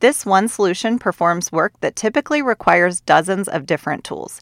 This 0.00 0.24
one 0.24 0.46
solution 0.46 0.98
performs 0.98 1.50
work 1.50 1.72
that 1.80 1.96
typically 1.96 2.40
requires 2.40 3.00
dozens 3.00 3.48
of 3.48 3.66
different 3.66 4.04
tools. 4.04 4.40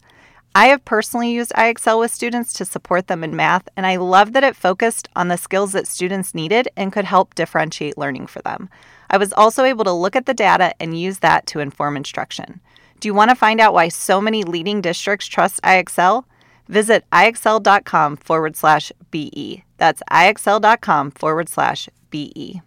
I 0.55 0.67
have 0.67 0.85
personally 0.85 1.31
used 1.31 1.53
IXL 1.53 2.01
with 2.01 2.13
students 2.13 2.53
to 2.55 2.65
support 2.65 3.09
them 3.09 3.23
in 3.23 3.37
math, 3.37 3.69
and 3.77 3.87
I 3.87 3.97
love 3.97 4.33
that 4.33 4.45
it 4.45 4.57
focused 4.57 5.09
on 5.17 5.29
the 5.29 5.37
skills 5.37 5.73
that 5.73 5.87
students 5.87 6.35
needed 6.35 6.69
and 6.77 6.93
could 6.93 7.05
help 7.05 7.35
differentiate 7.35 7.99
learning 7.99 8.27
for 8.27 8.41
them. 8.43 8.69
I 9.11 9.19
was 9.19 9.33
also 9.33 9.65
able 9.65 9.85
to 9.85 9.93
look 9.93 10.17
at 10.17 10.27
the 10.27 10.35
data 10.35 10.75
and 10.81 10.99
use 10.99 11.19
that 11.19 11.47
to 11.49 11.61
inform 11.61 11.97
instruction. 11.97 12.61
Do 13.01 13.09
you 13.09 13.15
want 13.15 13.31
to 13.31 13.35
find 13.35 13.61
out 13.61 13.75
why 13.75 13.89
so 13.89 14.21
many 14.21 14.45
leading 14.45 14.81
districts 14.81 15.27
trust 15.27 15.63
IXL? 15.63 16.25
Visit 16.69 17.05
ixl.com 17.13 18.17
forward 18.17 18.57
slash 18.57 18.93
BE. 19.11 19.63
That's 19.77 20.03
ixl.com 20.11 21.11
forward 21.13 21.49
slash 21.49 21.89
BE. 22.11 22.63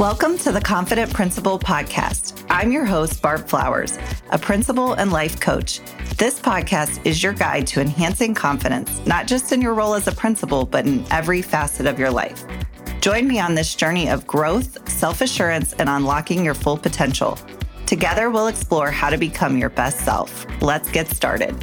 Welcome 0.00 0.38
to 0.38 0.50
the 0.50 0.62
Confident 0.62 1.12
Principal 1.12 1.58
Podcast. 1.58 2.46
I'm 2.48 2.72
your 2.72 2.86
host, 2.86 3.20
Barb 3.20 3.46
Flowers, 3.46 3.98
a 4.30 4.38
principal 4.38 4.94
and 4.94 5.12
life 5.12 5.38
coach. 5.38 5.82
This 6.16 6.40
podcast 6.40 7.04
is 7.04 7.22
your 7.22 7.34
guide 7.34 7.66
to 7.66 7.82
enhancing 7.82 8.34
confidence, 8.34 9.04
not 9.04 9.26
just 9.26 9.52
in 9.52 9.60
your 9.60 9.74
role 9.74 9.92
as 9.92 10.06
a 10.06 10.12
principal, 10.12 10.64
but 10.64 10.86
in 10.86 11.04
every 11.10 11.42
facet 11.42 11.86
of 11.86 11.98
your 11.98 12.10
life. 12.10 12.46
Join 13.02 13.28
me 13.28 13.40
on 13.40 13.54
this 13.54 13.74
journey 13.74 14.08
of 14.08 14.26
growth, 14.26 14.88
self 14.88 15.20
assurance, 15.20 15.74
and 15.74 15.90
unlocking 15.90 16.46
your 16.46 16.54
full 16.54 16.78
potential. 16.78 17.38
Together, 17.84 18.30
we'll 18.30 18.46
explore 18.46 18.90
how 18.90 19.10
to 19.10 19.18
become 19.18 19.58
your 19.58 19.68
best 19.68 20.00
self. 20.00 20.46
Let's 20.62 20.90
get 20.90 21.08
started. 21.08 21.54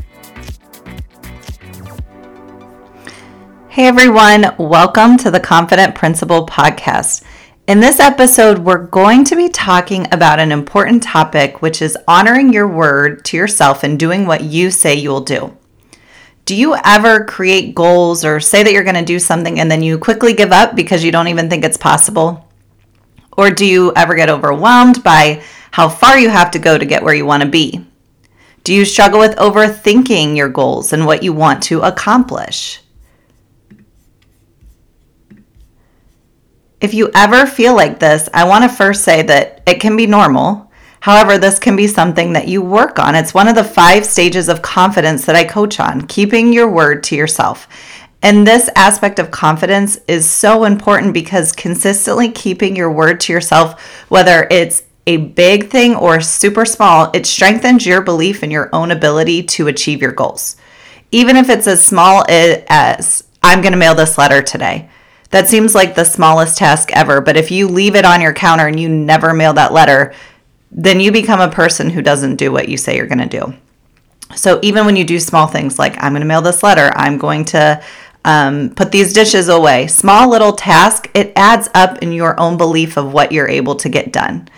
Hey 3.67 3.88
everyone, 3.88 4.55
welcome 4.59 5.17
to 5.17 5.31
the 5.31 5.39
Confident 5.39 5.95
Principal 5.95 6.45
Podcast. 6.45 7.23
In 7.67 7.81
this 7.81 7.99
episode, 7.99 8.59
we're 8.59 8.85
going 8.85 9.25
to 9.25 9.35
be 9.35 9.49
talking 9.49 10.07
about 10.13 10.39
an 10.39 10.53
important 10.53 11.03
topic, 11.03 11.61
which 11.61 11.81
is 11.81 11.97
honoring 12.07 12.53
your 12.53 12.65
word 12.65 13.25
to 13.25 13.35
yourself 13.35 13.83
and 13.83 13.99
doing 13.99 14.25
what 14.25 14.45
you 14.45 14.71
say 14.71 14.95
you'll 14.95 15.19
do. 15.19 15.57
Do 16.45 16.55
you 16.55 16.77
ever 16.85 17.25
create 17.25 17.75
goals 17.75 18.23
or 18.23 18.39
say 18.39 18.63
that 18.63 18.71
you're 18.71 18.85
going 18.85 18.95
to 18.95 19.03
do 19.03 19.19
something 19.19 19.59
and 19.59 19.69
then 19.69 19.83
you 19.83 19.97
quickly 19.97 20.31
give 20.31 20.53
up 20.53 20.77
because 20.77 21.03
you 21.03 21.11
don't 21.11 21.27
even 21.27 21.49
think 21.49 21.65
it's 21.65 21.75
possible? 21.75 22.49
Or 23.35 23.49
do 23.51 23.65
you 23.65 23.91
ever 23.97 24.15
get 24.15 24.29
overwhelmed 24.29 25.03
by 25.03 25.43
how 25.71 25.89
far 25.89 26.17
you 26.17 26.29
have 26.29 26.52
to 26.52 26.59
go 26.59 26.77
to 26.77 26.85
get 26.85 27.03
where 27.03 27.13
you 27.13 27.25
want 27.25 27.43
to 27.43 27.49
be? 27.49 27.85
Do 28.63 28.73
you 28.73 28.85
struggle 28.85 29.19
with 29.19 29.35
overthinking 29.35 30.37
your 30.37 30.47
goals 30.47 30.93
and 30.93 31.05
what 31.05 31.21
you 31.21 31.33
want 31.33 31.63
to 31.63 31.81
accomplish? 31.81 32.79
If 36.80 36.94
you 36.94 37.09
ever 37.16 37.47
feel 37.47 37.75
like 37.75 38.00
this, 38.00 38.30
I 38.33 38.47
want 38.47 38.64
to 38.64 38.70
first 38.70 39.03
say 39.03 39.23
that 39.23 39.64
it 39.66 39.80
can 39.80 39.97
be 39.97 40.06
normal. 40.06 40.72
However, 41.00 41.38
this 41.38 41.58
can 41.58 41.75
be 41.75 41.88
something 41.88 42.33
that 42.33 42.47
you 42.47 42.61
work 42.61 43.00
on. 43.00 43.16
It's 43.16 43.33
one 43.33 43.47
of 43.47 43.56
the 43.56 43.64
five 43.64 44.06
stages 44.06 44.47
of 44.47 44.61
confidence 44.61 45.25
that 45.25 45.36
I 45.36 45.44
coach 45.44 45.80
on, 45.80 46.05
keeping 46.05 46.54
your 46.54 46.70
word 46.70 47.04
to 47.05 47.16
yourself. 47.16 47.67
And 48.21 48.45
this 48.45 48.70
aspect 48.76 49.17
of 49.17 49.32
confidence 49.32 49.99
is 50.08 50.30
so 50.30 50.66
important 50.66 51.14
because 51.14 51.52
consistently 51.52 52.32
keeping 52.32 52.76
your 52.76 52.92
word 52.92 53.21
to 53.21 53.33
yourself, 53.33 53.82
whether 54.10 54.48
it's 54.52 54.83
a 55.08 55.17
big 55.17 55.70
thing 55.70 55.95
or 55.95 56.20
super 56.20 56.66
small, 56.66 57.10
it 57.14 57.26
strengthens 57.26 57.86
your 57.86 58.02
belief 58.02 58.43
in 58.43 58.52
your 58.52 58.70
own 58.73 58.92
ability 58.92 59.43
to 59.43 59.67
achieve 59.67 60.02
your 60.02 60.11
goals. 60.11 60.58
Even 61.11 61.37
if 61.37 61.49
it's 61.49 61.67
as 61.67 61.86
small 61.86 62.26
as, 62.27 63.23
I'm 63.42 63.61
going 63.61 63.71
to 63.71 63.80
mail 63.80 63.95
this 63.95 64.17
letter 64.17 64.42
today. 64.42 64.89
That 65.30 65.48
seems 65.48 65.76
like 65.76 65.95
the 65.95 66.05
smallest 66.05 66.58
task 66.58 66.92
ever, 66.93 67.20
but 67.21 67.38
if 67.38 67.52
you 67.52 67.67
leave 67.67 67.95
it 67.95 68.05
on 68.05 68.21
your 68.21 68.33
counter 68.33 68.67
and 68.67 68.80
you 68.80 68.88
never 68.88 69.33
mail 69.33 69.54
that 69.54 69.73
letter, 69.73 70.14
then 70.71 70.99
you 70.99 71.11
become 71.11 71.42
a 71.42 71.52
person 71.52 71.89
who 71.89 72.02
doesn't 72.02 72.36
do 72.36 72.52
what 72.52 72.70
you 72.70 72.77
say 72.77 72.95
you're 72.95 73.08
going 73.08 73.27
to 73.30 73.39
do. 73.39 73.54
So 74.36 74.60
even 74.61 74.86
when 74.86 74.95
you 74.95 75.04
do 75.04 75.20
small 75.20 75.48
things 75.48 75.80
like, 75.80 76.02
I'm 76.02 76.11
going 76.11 76.21
to 76.21 76.27
mail 76.27 76.42
this 76.42 76.64
letter, 76.64 76.92
I'm 76.95 77.17
going 77.17 77.45
to 77.45 77.83
um, 78.26 78.71
put 78.76 78.92
these 78.92 79.14
dishes 79.14 79.48
away, 79.48 79.87
small 79.87 80.30
little 80.30 80.54
task, 80.54 81.10
it 81.14 81.32
adds 81.36 81.70
up 81.73 81.99
in 81.99 82.11
your 82.11 82.37
own 82.39 82.58
belief 82.58 82.98
of 82.98 83.14
what 83.14 83.32
you're 83.32 83.48
able 83.48 83.76
to 83.76 83.89
get 83.89 84.11
done. 84.11 84.49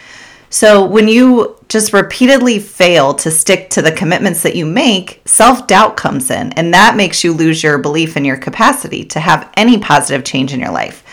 So 0.50 0.84
when 0.84 1.08
you 1.08 1.58
just 1.70 1.94
repeatedly 1.94 2.60
fail 2.60 3.14
to 3.14 3.30
stick 3.30 3.70
to 3.72 3.82
the 3.82 3.92
commitments 3.92 4.42
that 4.44 4.56
you 4.56 4.66
make, 4.66 5.22
self 5.26 5.68
doubt 5.68 5.96
comes 5.96 6.32
in, 6.32 6.52
and 6.54 6.74
that 6.74 6.96
makes 6.96 7.24
you 7.24 7.34
lose 7.34 7.62
your 7.62 7.78
belief 7.78 8.18
in 8.18 8.26
your 8.26 8.38
capacity 8.38 9.04
to 9.06 9.20
have 9.20 9.52
any 9.56 9.78
positive 9.78 10.26
change 10.26 10.54
in 10.54 10.60
your 10.60 10.72
life. 10.72 11.04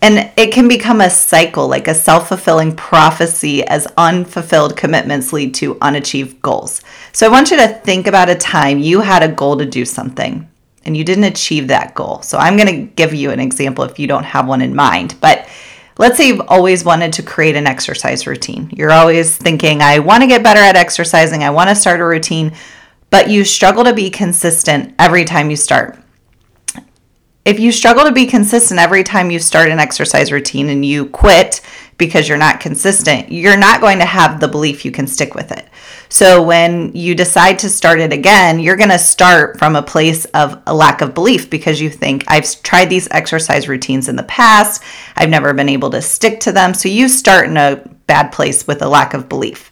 And 0.00 0.30
it 0.36 0.52
can 0.52 0.68
become 0.68 1.00
a 1.00 1.10
cycle, 1.10 1.68
like 1.68 1.88
a 1.88 1.94
self 1.94 2.28
fulfilling 2.28 2.74
prophecy, 2.74 3.64
as 3.66 3.86
unfulfilled 3.98 4.76
commitments 4.76 5.32
lead 5.32 5.54
to 5.56 5.78
unachieved 5.80 6.40
goals. 6.40 6.82
So 7.12 7.26
I 7.26 7.30
want 7.30 7.50
you 7.50 7.58
to 7.58 7.68
think 7.68 8.06
about 8.06 8.30
a 8.30 8.34
time 8.34 8.78
you 8.78 9.00
had 9.00 9.22
a 9.22 9.32
goal 9.32 9.58
to 9.58 9.66
do 9.66 9.84
something 9.84 10.48
and 10.84 10.96
you 10.96 11.04
didn't 11.04 11.24
achieve 11.24 11.68
that 11.68 11.94
goal. 11.94 12.22
So 12.22 12.38
I'm 12.38 12.56
going 12.56 12.68
to 12.68 12.94
give 12.94 13.14
you 13.14 13.30
an 13.30 13.40
example 13.40 13.84
if 13.84 13.98
you 13.98 14.06
don't 14.06 14.24
have 14.24 14.46
one 14.46 14.60
in 14.60 14.74
mind. 14.74 15.16
But 15.20 15.48
Let's 15.96 16.16
say 16.16 16.26
you've 16.26 16.48
always 16.48 16.84
wanted 16.84 17.12
to 17.14 17.22
create 17.22 17.54
an 17.54 17.68
exercise 17.68 18.26
routine. 18.26 18.68
You're 18.72 18.90
always 18.90 19.36
thinking, 19.36 19.80
I 19.80 20.00
want 20.00 20.22
to 20.22 20.26
get 20.26 20.42
better 20.42 20.60
at 20.60 20.74
exercising, 20.74 21.44
I 21.44 21.50
want 21.50 21.70
to 21.70 21.76
start 21.76 22.00
a 22.00 22.04
routine, 22.04 22.52
but 23.10 23.30
you 23.30 23.44
struggle 23.44 23.84
to 23.84 23.94
be 23.94 24.10
consistent 24.10 24.94
every 24.98 25.24
time 25.24 25.50
you 25.50 25.56
start. 25.56 25.96
If 27.44 27.60
you 27.60 27.72
struggle 27.72 28.04
to 28.04 28.12
be 28.12 28.24
consistent 28.24 28.80
every 28.80 29.04
time 29.04 29.30
you 29.30 29.38
start 29.38 29.68
an 29.68 29.78
exercise 29.78 30.32
routine 30.32 30.70
and 30.70 30.82
you 30.82 31.04
quit 31.04 31.60
because 31.98 32.26
you're 32.26 32.38
not 32.38 32.58
consistent, 32.58 33.30
you're 33.30 33.58
not 33.58 33.82
going 33.82 33.98
to 33.98 34.06
have 34.06 34.40
the 34.40 34.48
belief 34.48 34.82
you 34.82 34.90
can 34.90 35.06
stick 35.06 35.34
with 35.34 35.52
it. 35.52 35.68
So 36.08 36.42
when 36.42 36.92
you 36.94 37.14
decide 37.14 37.58
to 37.58 37.68
start 37.68 38.00
it 38.00 38.14
again, 38.14 38.60
you're 38.60 38.78
going 38.78 38.88
to 38.88 38.98
start 38.98 39.58
from 39.58 39.76
a 39.76 39.82
place 39.82 40.24
of 40.26 40.62
a 40.66 40.74
lack 40.74 41.02
of 41.02 41.12
belief 41.12 41.50
because 41.50 41.82
you 41.82 41.90
think, 41.90 42.24
I've 42.28 42.62
tried 42.62 42.88
these 42.88 43.08
exercise 43.10 43.68
routines 43.68 44.08
in 44.08 44.16
the 44.16 44.22
past, 44.22 44.82
I've 45.14 45.28
never 45.28 45.52
been 45.52 45.68
able 45.68 45.90
to 45.90 46.00
stick 46.00 46.40
to 46.40 46.52
them. 46.52 46.72
So 46.72 46.88
you 46.88 47.10
start 47.10 47.46
in 47.46 47.58
a 47.58 47.76
bad 48.06 48.32
place 48.32 48.66
with 48.66 48.80
a 48.80 48.88
lack 48.88 49.12
of 49.12 49.28
belief. 49.28 49.70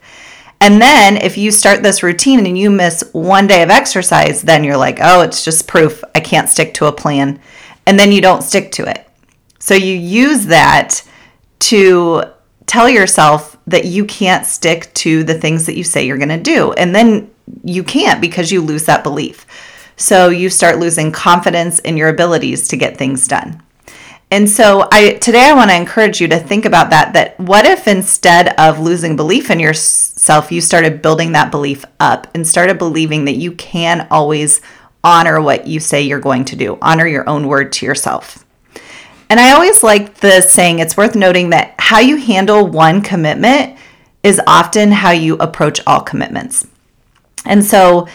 And 0.60 0.80
then 0.80 1.16
if 1.16 1.38
you 1.38 1.50
start 1.50 1.82
this 1.82 2.02
routine 2.02 2.44
and 2.46 2.56
you 2.56 2.70
miss 2.70 3.02
one 3.12 3.46
day 3.46 3.62
of 3.62 3.70
exercise, 3.70 4.42
then 4.42 4.62
you're 4.62 4.76
like, 4.76 4.98
oh, 5.00 5.22
it's 5.22 5.42
just 5.44 5.66
proof 5.66 6.04
I 6.14 6.20
can't 6.20 6.48
stick 6.48 6.74
to 6.74 6.86
a 6.86 6.92
plan. 6.92 7.40
And 7.86 7.98
then 7.98 8.12
you 8.12 8.20
don't 8.20 8.42
stick 8.42 8.72
to 8.72 8.88
it. 8.88 9.08
So 9.58 9.74
you 9.74 9.94
use 9.94 10.46
that 10.46 11.02
to 11.60 12.24
tell 12.66 12.88
yourself 12.88 13.56
that 13.66 13.84
you 13.84 14.04
can't 14.04 14.46
stick 14.46 14.92
to 14.94 15.24
the 15.24 15.34
things 15.34 15.66
that 15.66 15.76
you 15.76 15.84
say 15.84 16.06
you're 16.06 16.18
going 16.18 16.28
to 16.28 16.38
do. 16.38 16.72
And 16.72 16.94
then 16.94 17.30
you 17.64 17.84
can't 17.84 18.20
because 18.20 18.50
you 18.50 18.60
lose 18.60 18.84
that 18.86 19.02
belief. 19.02 19.46
So 19.96 20.30
you 20.30 20.50
start 20.50 20.78
losing 20.78 21.12
confidence 21.12 21.78
in 21.80 21.96
your 21.96 22.08
abilities 22.08 22.68
to 22.68 22.76
get 22.76 22.96
things 22.96 23.28
done. 23.28 23.62
And 24.32 24.48
so 24.48 24.88
I 24.90 25.12
today 25.14 25.44
I 25.44 25.52
want 25.52 25.70
to 25.70 25.76
encourage 25.76 26.18
you 26.18 26.26
to 26.28 26.38
think 26.38 26.64
about 26.64 26.88
that 26.88 27.12
that 27.12 27.38
what 27.38 27.66
if 27.66 27.86
instead 27.86 28.58
of 28.58 28.78
losing 28.78 29.14
belief 29.14 29.50
in 29.50 29.60
yourself 29.60 30.50
you 30.50 30.62
started 30.62 31.02
building 31.02 31.32
that 31.32 31.50
belief 31.50 31.84
up 32.00 32.28
and 32.34 32.46
started 32.46 32.78
believing 32.78 33.26
that 33.26 33.36
you 33.36 33.52
can 33.52 34.06
always 34.10 34.62
honor 35.04 35.40
what 35.40 35.66
you 35.66 35.80
say 35.80 36.02
you're 36.02 36.20
going 36.20 36.44
to 36.46 36.56
do. 36.56 36.78
Honor 36.80 37.06
your 37.06 37.28
own 37.28 37.48
word 37.48 37.72
to 37.72 37.86
yourself. 37.86 38.44
And 39.28 39.40
I 39.40 39.52
always 39.52 39.82
like 39.82 40.14
the 40.14 40.42
saying, 40.42 40.78
it's 40.78 40.96
worth 40.96 41.14
noting 41.14 41.50
that 41.50 41.74
how 41.78 42.00
you 42.00 42.16
handle 42.16 42.66
one 42.66 43.00
commitment 43.00 43.78
is 44.22 44.40
often 44.46 44.92
how 44.92 45.10
you 45.10 45.36
approach 45.36 45.80
all 45.86 46.00
commitments. 46.00 46.66
And 47.46 47.64
so 47.64 48.08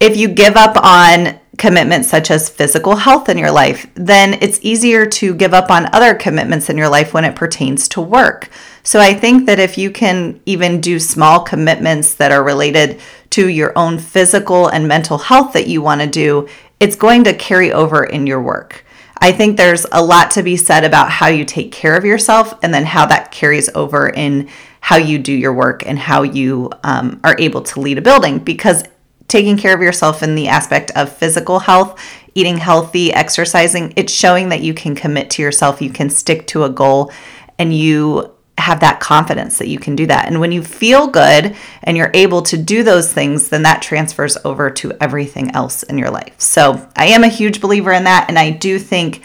if 0.00 0.16
you 0.16 0.28
give 0.28 0.56
up 0.56 0.76
on 0.76 1.38
commitments 1.58 2.08
such 2.08 2.30
as 2.30 2.48
physical 2.48 2.96
health 2.96 3.28
in 3.28 3.38
your 3.38 3.50
life, 3.50 3.86
then 3.94 4.34
it's 4.34 4.58
easier 4.62 5.06
to 5.06 5.34
give 5.34 5.54
up 5.54 5.70
on 5.70 5.92
other 5.94 6.14
commitments 6.14 6.68
in 6.68 6.76
your 6.76 6.88
life 6.88 7.14
when 7.14 7.24
it 7.24 7.36
pertains 7.36 7.88
to 7.88 8.00
work. 8.00 8.48
So 8.82 9.00
I 9.00 9.14
think 9.14 9.46
that 9.46 9.58
if 9.58 9.78
you 9.78 9.90
can 9.90 10.40
even 10.46 10.80
do 10.80 10.98
small 10.98 11.40
commitments 11.40 12.14
that 12.14 12.32
are 12.32 12.42
related 12.42 13.00
to 13.30 13.48
your 13.48 13.72
own 13.76 13.98
physical 13.98 14.68
and 14.68 14.86
mental 14.86 15.18
health 15.18 15.52
that 15.54 15.66
you 15.66 15.82
want 15.82 16.00
to 16.00 16.06
do, 16.06 16.48
it's 16.80 16.96
going 16.96 17.24
to 17.24 17.34
carry 17.34 17.72
over 17.72 18.04
in 18.04 18.26
your 18.26 18.42
work. 18.42 18.84
I 19.18 19.32
think 19.32 19.56
there's 19.56 19.86
a 19.90 20.04
lot 20.04 20.32
to 20.32 20.42
be 20.42 20.56
said 20.56 20.84
about 20.84 21.10
how 21.10 21.28
you 21.28 21.44
take 21.44 21.72
care 21.72 21.96
of 21.96 22.04
yourself 22.04 22.58
and 22.62 22.74
then 22.74 22.84
how 22.84 23.06
that 23.06 23.30
carries 23.30 23.70
over 23.74 24.08
in 24.08 24.50
how 24.80 24.96
you 24.96 25.18
do 25.18 25.32
your 25.32 25.54
work 25.54 25.86
and 25.86 25.98
how 25.98 26.22
you 26.22 26.70
um, 26.82 27.20
are 27.24 27.36
able 27.38 27.62
to 27.62 27.80
lead 27.80 27.96
a 27.96 28.02
building 28.02 28.38
because 28.38 28.84
taking 29.28 29.56
care 29.56 29.74
of 29.74 29.82
yourself 29.82 30.22
in 30.22 30.34
the 30.34 30.48
aspect 30.48 30.90
of 30.96 31.12
physical 31.12 31.60
health, 31.60 32.00
eating 32.34 32.58
healthy, 32.58 33.12
exercising, 33.12 33.92
it's 33.96 34.12
showing 34.12 34.48
that 34.50 34.60
you 34.60 34.74
can 34.74 34.94
commit 34.94 35.30
to 35.30 35.42
yourself, 35.42 35.80
you 35.80 35.90
can 35.90 36.10
stick 36.10 36.46
to 36.48 36.64
a 36.64 36.68
goal, 36.68 37.12
and 37.58 37.74
you 37.74 38.30
have 38.58 38.80
that 38.80 39.00
confidence 39.00 39.58
that 39.58 39.68
you 39.68 39.78
can 39.78 39.96
do 39.96 40.06
that. 40.06 40.26
And 40.26 40.40
when 40.40 40.52
you 40.52 40.62
feel 40.62 41.08
good 41.08 41.56
and 41.82 41.96
you're 41.96 42.10
able 42.14 42.42
to 42.42 42.56
do 42.56 42.82
those 42.82 43.12
things, 43.12 43.48
then 43.48 43.62
that 43.62 43.82
transfers 43.82 44.38
over 44.44 44.70
to 44.70 44.92
everything 45.00 45.50
else 45.50 45.82
in 45.82 45.98
your 45.98 46.10
life. 46.10 46.40
So 46.40 46.88
I 46.96 47.06
am 47.06 47.24
a 47.24 47.28
huge 47.28 47.60
believer 47.60 47.92
in 47.92 48.04
that. 48.04 48.26
And 48.28 48.38
I 48.38 48.50
do 48.50 48.78
think 48.78 49.24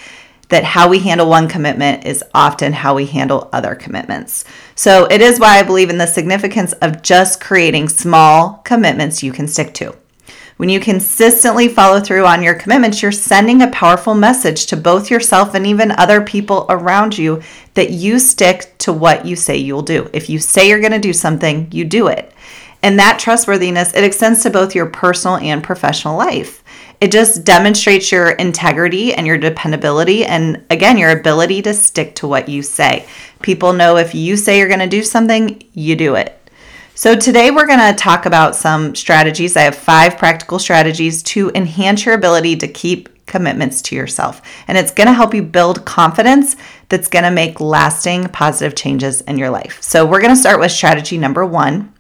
that 0.50 0.64
how 0.64 0.90
we 0.90 1.00
handle 1.00 1.30
one 1.30 1.48
commitment 1.48 2.06
is 2.06 2.24
often 2.34 2.74
how 2.74 2.96
we 2.96 3.06
handle 3.06 3.50
other 3.54 3.76
commitments. 3.76 4.46
So 4.76 5.06
it 5.06 5.22
is 5.22 5.40
why 5.40 5.60
I 5.60 5.64
believe 5.64 5.90
in 5.90 5.98
the 5.98 6.08
significance 6.08 6.74
of 6.74 7.02
just 7.02 7.40
creating 7.40 7.90
small 7.90 8.62
commitments 8.66 9.24
you 9.24 9.32
can 9.32 9.48
stick 9.48 9.74
to. 9.76 9.96
When 10.58 10.68
you 10.68 10.82
consistently 10.82 11.70
follow 11.70 12.02
through 12.02 12.26
on 12.26 12.44
your 12.44 12.54
commitments, 12.54 13.02
you're 13.02 13.14
sending 13.14 13.62
a 13.62 13.72
powerful 13.72 14.14
message 14.14 14.66
to 14.66 14.76
both 14.76 15.10
yourself 15.10 15.54
and 15.54 15.66
even 15.66 15.92
other 15.92 16.20
people 16.20 16.66
around 16.68 17.18
you 17.18 17.42
that 17.76 17.92
you 17.92 18.20
stick 18.20 18.78
to 18.80 18.92
what 18.92 19.26
you 19.26 19.38
say 19.38 19.56
you'll 19.56 19.84
do. 19.84 20.10
If 20.12 20.30
you 20.30 20.38
say 20.38 20.68
you're 20.68 20.82
going 20.82 20.92
to 20.92 21.00
do 21.00 21.14
something, 21.14 21.70
you 21.72 21.86
do 21.86 22.08
it. 22.08 22.34
And 22.82 23.00
that 23.00 23.20
trustworthiness, 23.20 23.94
it 23.94 24.04
extends 24.04 24.44
to 24.44 24.50
both 24.50 24.76
your 24.76 24.88
personal 24.88 25.38
and 25.38 25.64
professional 25.64 26.18
life. 26.18 26.62
It 27.02 27.12
just 27.14 27.46
demonstrates 27.46 28.12
your 28.12 28.32
integrity 28.32 29.14
and 29.14 29.26
your 29.26 29.38
dependability 29.38 30.26
and 30.26 30.66
again, 30.70 30.98
your 30.98 31.12
ability 31.12 31.62
to 31.62 31.74
stick 31.74 32.16
to 32.16 32.28
what 32.28 32.50
you 32.50 32.62
say. 32.62 33.08
People 33.42 33.72
know 33.72 33.96
if 33.96 34.14
you 34.14 34.36
say 34.36 34.58
you're 34.58 34.68
going 34.68 34.80
to 34.80 34.88
do 34.88 35.04
something, 35.04 35.64
you 35.74 35.96
do 35.96 36.16
it. 36.16 36.36
So, 36.96 37.16
today 37.16 37.52
we're 37.52 37.68
going 37.68 37.80
to 37.80 37.98
talk 37.98 38.26
about 38.26 38.58
some 38.58 38.94
strategies. 38.94 39.56
I 39.56 39.62
have 39.62 39.76
five 39.76 40.18
practical 40.18 40.60
strategies 40.60 41.24
to 41.24 41.50
enhance 41.56 42.06
your 42.06 42.16
ability 42.16 42.58
to 42.58 42.68
keep 42.68 43.26
commitments 43.26 43.82
to 43.84 43.96
yourself. 43.96 44.42
And 44.68 44.78
it's 44.78 44.92
going 44.92 45.08
to 45.08 45.14
help 45.14 45.34
you 45.34 45.42
build 45.42 45.86
confidence 45.86 46.58
that's 46.90 47.08
going 47.08 47.24
to 47.24 47.32
make 47.32 47.62
lasting 47.62 48.26
positive 48.30 48.76
changes 48.76 49.22
in 49.22 49.38
your 49.38 49.50
life. 49.50 49.82
So, 49.82 50.06
we're 50.06 50.20
going 50.20 50.36
to 50.36 50.42
start 50.42 50.60
with 50.60 50.74
strategy 50.74 51.18
number 51.18 51.46
one 51.46 51.94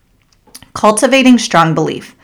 cultivating 0.73 1.37
strong 1.37 1.73
belief. 1.73 2.15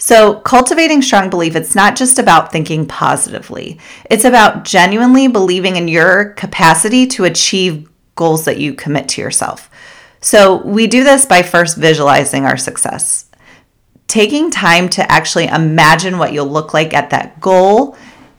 So, 0.00 0.36
cultivating 0.40 1.02
strong 1.02 1.28
belief, 1.28 1.56
it's 1.56 1.74
not 1.74 1.96
just 1.96 2.20
about 2.20 2.52
thinking 2.52 2.86
positively, 2.86 3.80
it's 4.08 4.24
about 4.24 4.64
genuinely 4.64 5.26
believing 5.26 5.74
in 5.76 5.88
your 5.88 6.34
capacity 6.34 7.06
to 7.08 7.24
achieve 7.24 7.88
goals 8.14 8.44
that 8.44 8.58
you 8.58 8.74
commit 8.74 9.08
to 9.08 9.20
yourself. 9.20 9.70
So 10.20 10.56
we 10.56 10.86
do 10.86 11.04
this 11.04 11.24
by 11.24 11.42
first 11.42 11.76
visualizing 11.76 12.44
our 12.44 12.56
success. 12.56 13.26
Taking 14.08 14.50
time 14.50 14.88
to 14.90 15.10
actually 15.10 15.46
imagine 15.46 16.18
what 16.18 16.32
you'll 16.32 16.46
look 16.46 16.74
like 16.74 16.92
at 16.92 17.10
that 17.10 17.40
goal 17.40 17.96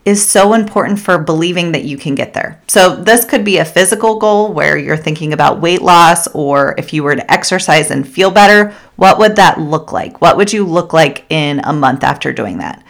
is 0.09 0.27
so 0.27 0.53
important 0.53 0.99
for 0.99 1.17
believing 1.17 1.71
that 1.71 1.85
you 1.85 1.97
can 1.97 2.15
get 2.15 2.33
there. 2.33 2.61
So, 2.67 2.95
this 2.95 3.23
could 3.23 3.45
be 3.45 3.57
a 3.57 3.65
physical 3.65 4.19
goal 4.19 4.51
where 4.51 4.77
you're 4.77 4.97
thinking 4.97 5.31
about 5.31 5.61
weight 5.61 5.81
loss, 5.81 6.27
or 6.27 6.75
if 6.77 6.91
you 6.91 7.03
were 7.03 7.15
to 7.15 7.31
exercise 7.31 7.91
and 7.91 8.07
feel 8.07 8.31
better, 8.31 8.73
what 8.97 9.19
would 9.19 9.37
that 9.37 9.59
look 9.59 9.91
like? 9.91 10.19
What 10.19 10.35
would 10.35 10.51
you 10.51 10.65
look 10.65 10.91
like 10.91 11.25
in 11.29 11.61
a 11.63 11.71
month 11.71 12.03
after 12.03 12.33
doing 12.33 12.57
that? 12.57 12.83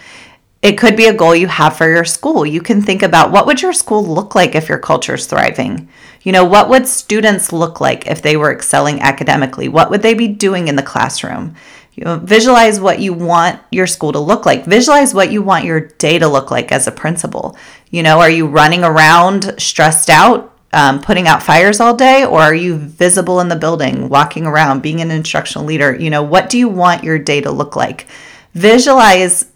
It 0.62 0.78
could 0.78 0.98
be 0.98 1.06
a 1.06 1.14
goal 1.14 1.36
you 1.36 1.48
have 1.48 1.78
for 1.78 1.88
your 1.88 2.04
school. 2.04 2.46
You 2.46 2.62
can 2.62 2.82
think 2.82 3.02
about 3.02 3.32
what 3.32 3.46
would 3.46 3.62
your 3.62 3.72
school 3.72 4.04
look 4.04 4.36
like 4.36 4.56
if 4.56 4.68
your 4.68 4.80
culture 4.80 5.14
is 5.14 5.26
thriving? 5.26 5.88
You 6.22 6.34
know, 6.34 6.44
what 6.44 6.68
would 6.68 6.86
students 6.86 7.54
look 7.54 7.80
like 7.80 8.08
if 8.08 8.22
they 8.22 8.36
were 8.36 8.52
excelling 8.52 9.00
academically? 9.02 9.70
What 9.70 9.90
would 9.90 10.02
they 10.02 10.14
be 10.14 10.28
doing 10.28 10.68
in 10.68 10.76
the 10.76 10.84
classroom? 10.84 11.56
You 12.00 12.16
visualize 12.18 12.80
what 12.80 13.00
you 13.00 13.12
want 13.12 13.60
your 13.72 13.86
school 13.86 14.14
to 14.14 14.20
look 14.20 14.46
like. 14.46 14.64
Visualize 14.64 15.14
what 15.14 15.34
you 15.34 15.42
want 15.42 15.66
your 15.66 15.82
day 15.82 16.18
to 16.18 16.30
look 16.30 16.50
like 16.50 16.72
as 16.72 16.88
a 16.88 16.94
principal. 16.94 17.58
You 17.90 18.04
know, 18.04 18.22
are 18.22 18.30
you 18.30 18.48
running 18.48 18.86
around 18.86 19.54
stressed 19.58 20.10
out, 20.10 20.58
um, 20.72 21.02
putting 21.02 21.28
out 21.28 21.44
fires 21.44 21.82
all 21.82 21.94
day, 21.94 22.24
or 22.24 22.40
are 22.40 22.56
you 22.56 22.78
visible 22.78 23.42
in 23.42 23.50
the 23.50 23.58
building, 23.58 24.08
walking 24.08 24.46
around, 24.46 24.82
being 24.82 25.02
an 25.02 25.12
instructional 25.12 25.68
leader? 25.68 25.94
You 25.94 26.10
know, 26.10 26.24
what 26.24 26.50
do 26.50 26.58
you 26.58 26.70
want 26.70 27.04
your 27.04 27.20
day 27.20 27.42
to 27.42 27.52
look 27.52 27.76
like? 27.76 28.08
Visualize 28.54 29.52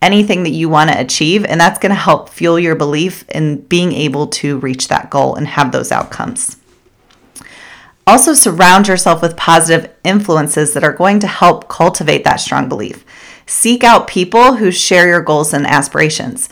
anything 0.00 0.44
that 0.44 0.50
you 0.50 0.70
want 0.70 0.90
to 0.90 0.98
achieve. 0.98 1.44
And 1.44 1.60
that's 1.60 1.78
going 1.78 1.90
to 1.90 1.96
help 1.96 2.30
fuel 2.30 2.58
your 2.58 2.74
belief 2.74 3.28
in 3.28 3.60
being 3.60 3.92
able 3.92 4.28
to 4.28 4.58
reach 4.58 4.88
that 4.88 5.10
goal 5.10 5.36
and 5.36 5.46
have 5.46 5.72
those 5.72 5.92
outcomes. 5.92 6.56
Also, 8.06 8.34
surround 8.34 8.88
yourself 8.88 9.22
with 9.22 9.36
positive 9.36 9.90
influences 10.04 10.74
that 10.74 10.84
are 10.84 10.92
going 10.92 11.20
to 11.20 11.26
help 11.26 11.68
cultivate 11.68 12.24
that 12.24 12.36
strong 12.36 12.68
belief. 12.68 13.04
Seek 13.46 13.84
out 13.84 14.08
people 14.08 14.56
who 14.56 14.70
share 14.70 15.06
your 15.06 15.20
goals 15.20 15.52
and 15.52 15.66
aspirations 15.66 16.48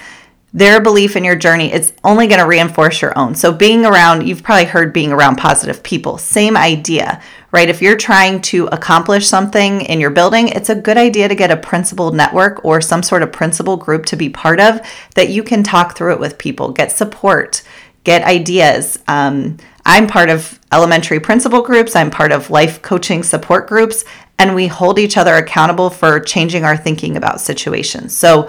their 0.53 0.81
belief 0.81 1.15
in 1.15 1.23
your 1.23 1.37
journey 1.37 1.73
is 1.73 1.93
only 2.03 2.27
going 2.27 2.41
to 2.41 2.47
reinforce 2.47 3.01
your 3.01 3.17
own. 3.17 3.35
So, 3.35 3.53
being 3.53 3.85
around, 3.85 4.27
you've 4.27 4.43
probably 4.43 4.65
heard 4.65 4.93
being 4.93 5.13
around 5.13 5.37
positive 5.37 5.83
people, 5.83 6.19
same 6.19 6.57
idea, 6.57 7.23
right? 7.53 7.69
If 7.69 7.81
you're 7.81 7.97
trying 7.97 8.41
to 8.43 8.67
accomplish 8.67 9.29
something 9.29 9.83
in 9.83 10.01
your 10.01 10.11
building, 10.11 10.49
it's 10.49 10.69
a 10.69 10.75
good 10.75 10.97
idea 10.97 11.29
to 11.29 11.35
get 11.37 11.53
a 11.53 11.57
principal 11.57 12.11
network 12.11 12.65
or 12.65 12.81
some 12.81 13.03
sort 13.03 13.23
of 13.23 13.33
principal 13.33 13.77
group 13.77 14.07
to 14.07 14.17
be 14.17 14.29
part 14.29 14.59
of 14.59 14.81
that 15.15 15.29
you 15.29 15.45
can 15.45 15.63
talk 15.63 15.97
through 15.97 16.13
it 16.15 16.21
with 16.21 16.39
people, 16.39 16.73
get 16.73 16.91
support, 16.91 17.63
get 18.03 18.25
ideas. 18.25 18.99
Um, 19.07 19.59
I'm 19.91 20.07
part 20.07 20.31
of 20.31 20.61
elementary 20.71 21.19
principal 21.19 21.63
groups, 21.63 21.97
I'm 21.97 22.13
part 22.13 22.31
of 22.31 22.49
life 22.49 22.81
coaching 22.81 23.25
support 23.25 23.67
groups, 23.67 24.05
and 24.39 24.55
we 24.55 24.69
hold 24.69 25.01
each 25.01 25.17
other 25.17 25.35
accountable 25.35 25.91
for 25.91 26.21
changing 26.21 26.65
our 26.65 26.77
thinking 26.77 27.17
about 27.17 27.41
situations. 27.41 28.17
So, 28.17 28.49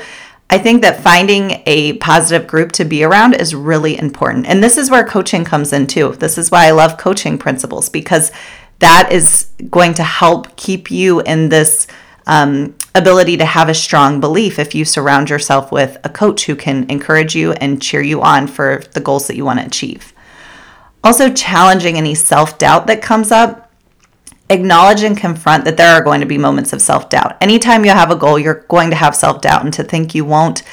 I 0.51 0.59
think 0.59 0.81
that 0.81 1.01
finding 1.01 1.63
a 1.65 1.93
positive 1.93 2.45
group 2.45 2.73
to 2.73 2.85
be 2.85 3.03
around 3.03 3.35
is 3.35 3.55
really 3.55 3.97
important. 3.97 4.45
And 4.47 4.61
this 4.61 4.77
is 4.77 4.91
where 4.91 5.05
coaching 5.05 5.45
comes 5.45 5.71
in 5.71 5.87
too. 5.87 6.11
This 6.19 6.37
is 6.37 6.51
why 6.51 6.67
I 6.67 6.71
love 6.71 6.97
coaching 6.97 7.37
principals 7.37 7.87
because 7.87 8.33
that 8.79 9.13
is 9.13 9.47
going 9.69 9.93
to 9.93 10.03
help 10.03 10.57
keep 10.57 10.91
you 10.91 11.21
in 11.21 11.47
this 11.47 11.87
um, 12.27 12.75
ability 12.93 13.37
to 13.37 13.45
have 13.45 13.69
a 13.69 13.73
strong 13.73 14.19
belief 14.19 14.59
if 14.59 14.75
you 14.75 14.83
surround 14.83 15.29
yourself 15.29 15.71
with 15.71 15.97
a 16.03 16.09
coach 16.09 16.45
who 16.45 16.55
can 16.55 16.87
encourage 16.91 17.33
you 17.33 17.53
and 17.53 17.81
cheer 17.81 18.01
you 18.01 18.21
on 18.21 18.45
for 18.45 18.83
the 18.93 18.99
goals 18.99 19.27
that 19.27 19.37
you 19.37 19.45
want 19.45 19.59
to 19.59 19.65
achieve. 19.65 20.10
Also, 21.03 21.31
challenging 21.33 21.97
any 21.97 22.15
self 22.15 22.57
doubt 22.57 22.87
that 22.87 23.01
comes 23.01 23.31
up 23.31 23.71
acknowledge 24.51 25.03
and 25.03 25.17
confront 25.17 25.63
that 25.65 25.77
there 25.77 25.93
are 25.93 26.03
going 26.03 26.19
to 26.19 26.25
be 26.27 26.37
moments 26.37 26.73
of 26.73 26.81
self 26.81 27.09
doubt. 27.09 27.37
Anytime 27.41 27.85
you 27.85 27.91
have 27.91 28.11
a 28.11 28.15
goal, 28.15 28.37
you're 28.37 28.65
going 28.67 28.89
to 28.91 28.95
have 28.95 29.15
self 29.15 29.41
doubt, 29.41 29.63
and 29.63 29.73
to 29.73 29.83
think 29.83 30.13
you 30.13 30.25
won't, 30.25 30.63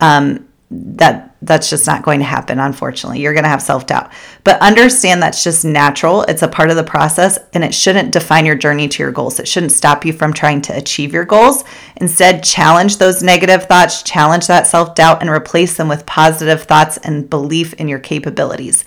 um, 0.00 0.46
that 0.70 1.34
that's 1.42 1.70
just 1.70 1.86
not 1.86 2.02
going 2.02 2.20
to 2.20 2.26
happen. 2.26 2.58
Unfortunately, 2.58 3.20
you're 3.20 3.32
going 3.32 3.44
to 3.44 3.50
have 3.50 3.62
self 3.62 3.86
doubt. 3.86 4.12
But 4.44 4.60
understand 4.60 5.22
that's 5.22 5.42
just 5.42 5.64
natural. 5.64 6.22
It's 6.22 6.42
a 6.42 6.48
part 6.48 6.70
of 6.70 6.76
the 6.76 6.84
process, 6.84 7.38
and 7.54 7.64
it 7.64 7.72
shouldn't 7.72 8.12
define 8.12 8.44
your 8.44 8.56
journey 8.56 8.88
to 8.88 9.02
your 9.02 9.12
goals. 9.12 9.40
It 9.40 9.48
shouldn't 9.48 9.72
stop 9.72 10.04
you 10.04 10.12
from 10.12 10.32
trying 10.32 10.60
to 10.62 10.76
achieve 10.76 11.14
your 11.14 11.24
goals. 11.24 11.64
Instead, 11.96 12.44
challenge 12.44 12.98
those 12.98 13.22
negative 13.22 13.64
thoughts, 13.64 14.02
challenge 14.02 14.48
that 14.48 14.66
self 14.66 14.94
doubt, 14.94 15.20
and 15.20 15.30
replace 15.30 15.76
them 15.76 15.88
with 15.88 16.04
positive 16.04 16.64
thoughts 16.64 16.98
and 16.98 17.30
belief 17.30 17.74
in 17.74 17.88
your 17.88 18.00
capabilities. 18.00 18.84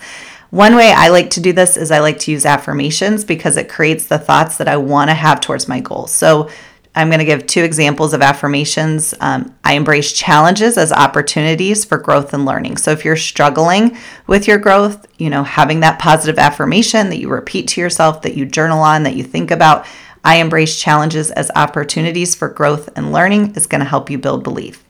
One 0.50 0.76
way 0.76 0.92
I 0.92 1.08
like 1.08 1.30
to 1.30 1.40
do 1.40 1.52
this 1.52 1.76
is 1.76 1.90
I 1.90 1.98
like 2.00 2.18
to 2.20 2.30
use 2.30 2.46
affirmations 2.46 3.24
because 3.24 3.56
it 3.56 3.68
creates 3.68 4.06
the 4.06 4.18
thoughts 4.18 4.56
that 4.58 4.68
I 4.68 4.76
want 4.76 5.10
to 5.10 5.14
have 5.14 5.40
towards 5.40 5.68
my 5.68 5.80
goals. 5.80 6.12
So 6.12 6.48
I'm 6.96 7.08
going 7.08 7.18
to 7.18 7.24
give 7.24 7.46
two 7.46 7.64
examples 7.64 8.14
of 8.14 8.22
affirmations. 8.22 9.14
Um, 9.20 9.54
I 9.64 9.74
embrace 9.74 10.12
challenges 10.12 10.78
as 10.78 10.92
opportunities 10.92 11.84
for 11.84 11.98
growth 11.98 12.32
and 12.32 12.44
learning. 12.44 12.76
So 12.76 12.92
if 12.92 13.04
you're 13.04 13.16
struggling 13.16 13.96
with 14.28 14.46
your 14.46 14.58
growth, 14.58 15.06
you 15.18 15.28
know, 15.28 15.42
having 15.42 15.80
that 15.80 15.98
positive 15.98 16.38
affirmation 16.38 17.08
that 17.10 17.18
you 17.18 17.28
repeat 17.28 17.66
to 17.68 17.80
yourself, 17.80 18.22
that 18.22 18.36
you 18.36 18.46
journal 18.46 18.78
on, 18.78 19.02
that 19.02 19.16
you 19.16 19.24
think 19.24 19.50
about, 19.50 19.86
I 20.24 20.36
embrace 20.36 20.80
challenges 20.80 21.32
as 21.32 21.50
opportunities 21.56 22.34
for 22.34 22.48
growth 22.48 22.88
and 22.96 23.12
learning 23.12 23.56
is 23.56 23.66
going 23.66 23.80
to 23.80 23.88
help 23.88 24.08
you 24.08 24.16
build 24.16 24.44
belief. 24.44 24.84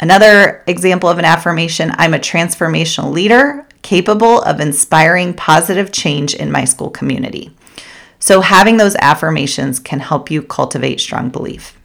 Another 0.00 0.62
example 0.66 1.08
of 1.08 1.18
an 1.18 1.24
affirmation 1.24 1.92
I'm 1.94 2.14
a 2.14 2.18
transformational 2.18 3.10
leader 3.10 3.66
capable 3.84 4.42
of 4.42 4.58
inspiring 4.58 5.34
positive 5.34 5.92
change 5.92 6.34
in 6.34 6.50
my 6.50 6.64
school 6.64 6.90
community. 6.90 7.54
So, 8.18 8.40
having 8.40 8.78
those 8.78 8.96
affirmations 8.96 9.78
can 9.78 10.00
help 10.00 10.30
you 10.30 10.42
cultivate 10.42 10.98
strong 10.98 11.28
belief. 11.28 11.78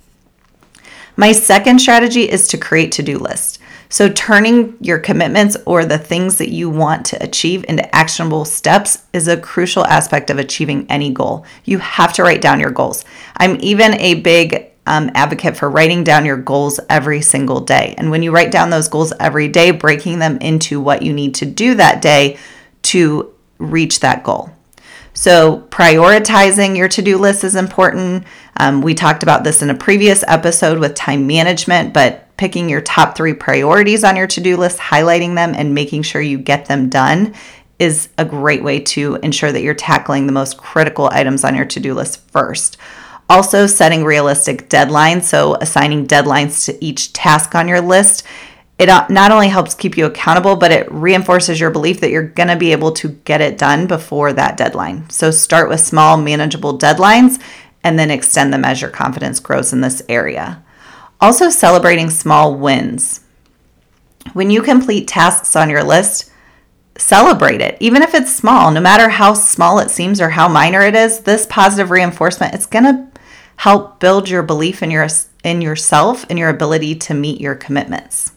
My 1.15 1.33
second 1.33 1.79
strategy 1.79 2.29
is 2.29 2.47
to 2.47 2.57
create 2.57 2.93
to 2.93 3.03
do 3.03 3.19
lists. 3.19 3.59
So, 3.89 4.07
turning 4.07 4.77
your 4.79 4.99
commitments 4.99 5.57
or 5.65 5.83
the 5.83 5.97
things 5.97 6.37
that 6.37 6.49
you 6.49 6.69
want 6.69 7.05
to 7.07 7.21
achieve 7.21 7.65
into 7.67 7.93
actionable 7.93 8.45
steps 8.45 9.03
is 9.11 9.27
a 9.27 9.35
crucial 9.35 9.85
aspect 9.85 10.29
of 10.29 10.37
achieving 10.37 10.85
any 10.89 11.11
goal. 11.11 11.45
You 11.65 11.79
have 11.79 12.13
to 12.13 12.23
write 12.23 12.41
down 12.41 12.61
your 12.61 12.71
goals. 12.71 13.03
I'm 13.35 13.57
even 13.59 13.95
a 13.95 14.21
big 14.21 14.68
um, 14.89 15.11
advocate 15.13 15.55
for 15.55 15.69
writing 15.69 16.03
down 16.03 16.25
your 16.25 16.35
goals 16.35 16.79
every 16.89 17.21
single 17.21 17.61
day. 17.61 17.93
And 17.97 18.09
when 18.09 18.23
you 18.23 18.31
write 18.31 18.51
down 18.51 18.71
those 18.71 18.89
goals 18.89 19.13
every 19.19 19.47
day, 19.47 19.69
breaking 19.69 20.17
them 20.17 20.37
into 20.39 20.81
what 20.81 21.03
you 21.03 21.13
need 21.13 21.35
to 21.35 21.45
do 21.45 21.75
that 21.75 22.01
day 22.01 22.37
to 22.81 23.31
reach 23.59 23.99
that 23.99 24.23
goal. 24.23 24.49
So, 25.13 25.67
prioritizing 25.69 26.75
your 26.77 26.87
to 26.89 27.01
do 27.01 27.17
list 27.17 27.43
is 27.43 27.55
important. 27.55 28.25
Um, 28.57 28.81
we 28.81 28.95
talked 28.95 29.21
about 29.21 29.43
this 29.43 29.61
in 29.61 29.69
a 29.69 29.75
previous 29.75 30.23
episode 30.27 30.79
with 30.79 30.95
time 30.95 31.27
management, 31.27 31.93
but 31.93 32.35
picking 32.37 32.69
your 32.69 32.81
top 32.81 33.15
three 33.15 33.33
priorities 33.33 34.03
on 34.03 34.15
your 34.15 34.27
to 34.27 34.41
do 34.41 34.55
list, 34.57 34.79
highlighting 34.79 35.35
them, 35.35 35.53
and 35.55 35.75
making 35.75 36.03
sure 36.03 36.21
you 36.21 36.37
get 36.37 36.65
them 36.65 36.89
done 36.89 37.35
is 37.79 38.09
a 38.17 38.25
great 38.25 38.63
way 38.63 38.79
to 38.79 39.15
ensure 39.21 39.51
that 39.51 39.61
you're 39.61 39.73
tackling 39.73 40.25
the 40.25 40.31
most 40.31 40.57
critical 40.57 41.09
items 41.11 41.43
on 41.43 41.55
your 41.55 41.65
to 41.65 41.79
do 41.79 41.93
list 41.93 42.21
first. 42.31 42.77
Also, 43.29 43.67
setting 43.67 44.03
realistic 44.03 44.69
deadlines, 44.69 45.23
so 45.23 45.55
assigning 45.55 46.07
deadlines 46.07 46.65
to 46.65 46.83
each 46.83 47.13
task 47.13 47.53
on 47.53 47.67
your 47.67 47.79
list. 47.79 48.25
It 48.79 48.89
uh, 48.89 49.05
not 49.07 49.31
only 49.31 49.49
helps 49.49 49.75
keep 49.75 49.97
you 49.97 50.07
accountable, 50.07 50.55
but 50.55 50.71
it 50.71 50.91
reinforces 50.91 51.59
your 51.59 51.69
belief 51.69 51.99
that 51.99 52.09
you're 52.09 52.23
going 52.23 52.47
to 52.47 52.55
be 52.55 52.71
able 52.71 52.91
to 52.93 53.09
get 53.09 53.39
it 53.39 53.57
done 53.57 53.85
before 53.85 54.33
that 54.33 54.57
deadline. 54.57 55.07
So, 55.11 55.29
start 55.29 55.69
with 55.69 55.79
small, 55.79 56.17
manageable 56.17 56.79
deadlines 56.79 57.39
and 57.83 57.99
then 57.99 58.09
extend 58.09 58.51
them 58.51 58.65
as 58.65 58.81
your 58.81 58.89
confidence 58.89 59.39
grows 59.39 59.73
in 59.73 59.81
this 59.81 60.01
area. 60.09 60.63
Also, 61.21 61.51
celebrating 61.51 62.09
small 62.09 62.55
wins. 62.55 63.21
When 64.33 64.49
you 64.49 64.63
complete 64.63 65.07
tasks 65.07 65.55
on 65.55 65.69
your 65.69 65.83
list, 65.83 66.31
celebrate 66.97 67.61
it 67.61 67.77
even 67.79 68.01
if 68.01 68.13
it's 68.13 68.35
small 68.35 68.71
no 68.71 68.81
matter 68.81 69.07
how 69.07 69.33
small 69.33 69.79
it 69.79 69.89
seems 69.89 70.19
or 70.19 70.31
how 70.31 70.49
minor 70.49 70.81
it 70.81 70.93
is 70.93 71.21
this 71.21 71.45
positive 71.45 71.91
reinforcement 71.91 72.53
it's 72.53 72.65
going 72.65 72.83
to 72.83 73.18
help 73.59 73.99
build 73.99 74.29
your 74.29 74.41
belief 74.41 74.81
in 74.81 74.89
your 74.89 75.07
in 75.43 75.61
yourself 75.61 76.25
and 76.29 76.39
your 76.39 76.47
ability 76.47 76.95
to 76.95 77.13
meet 77.13 77.41
your 77.41 77.55
commitments 77.55 78.31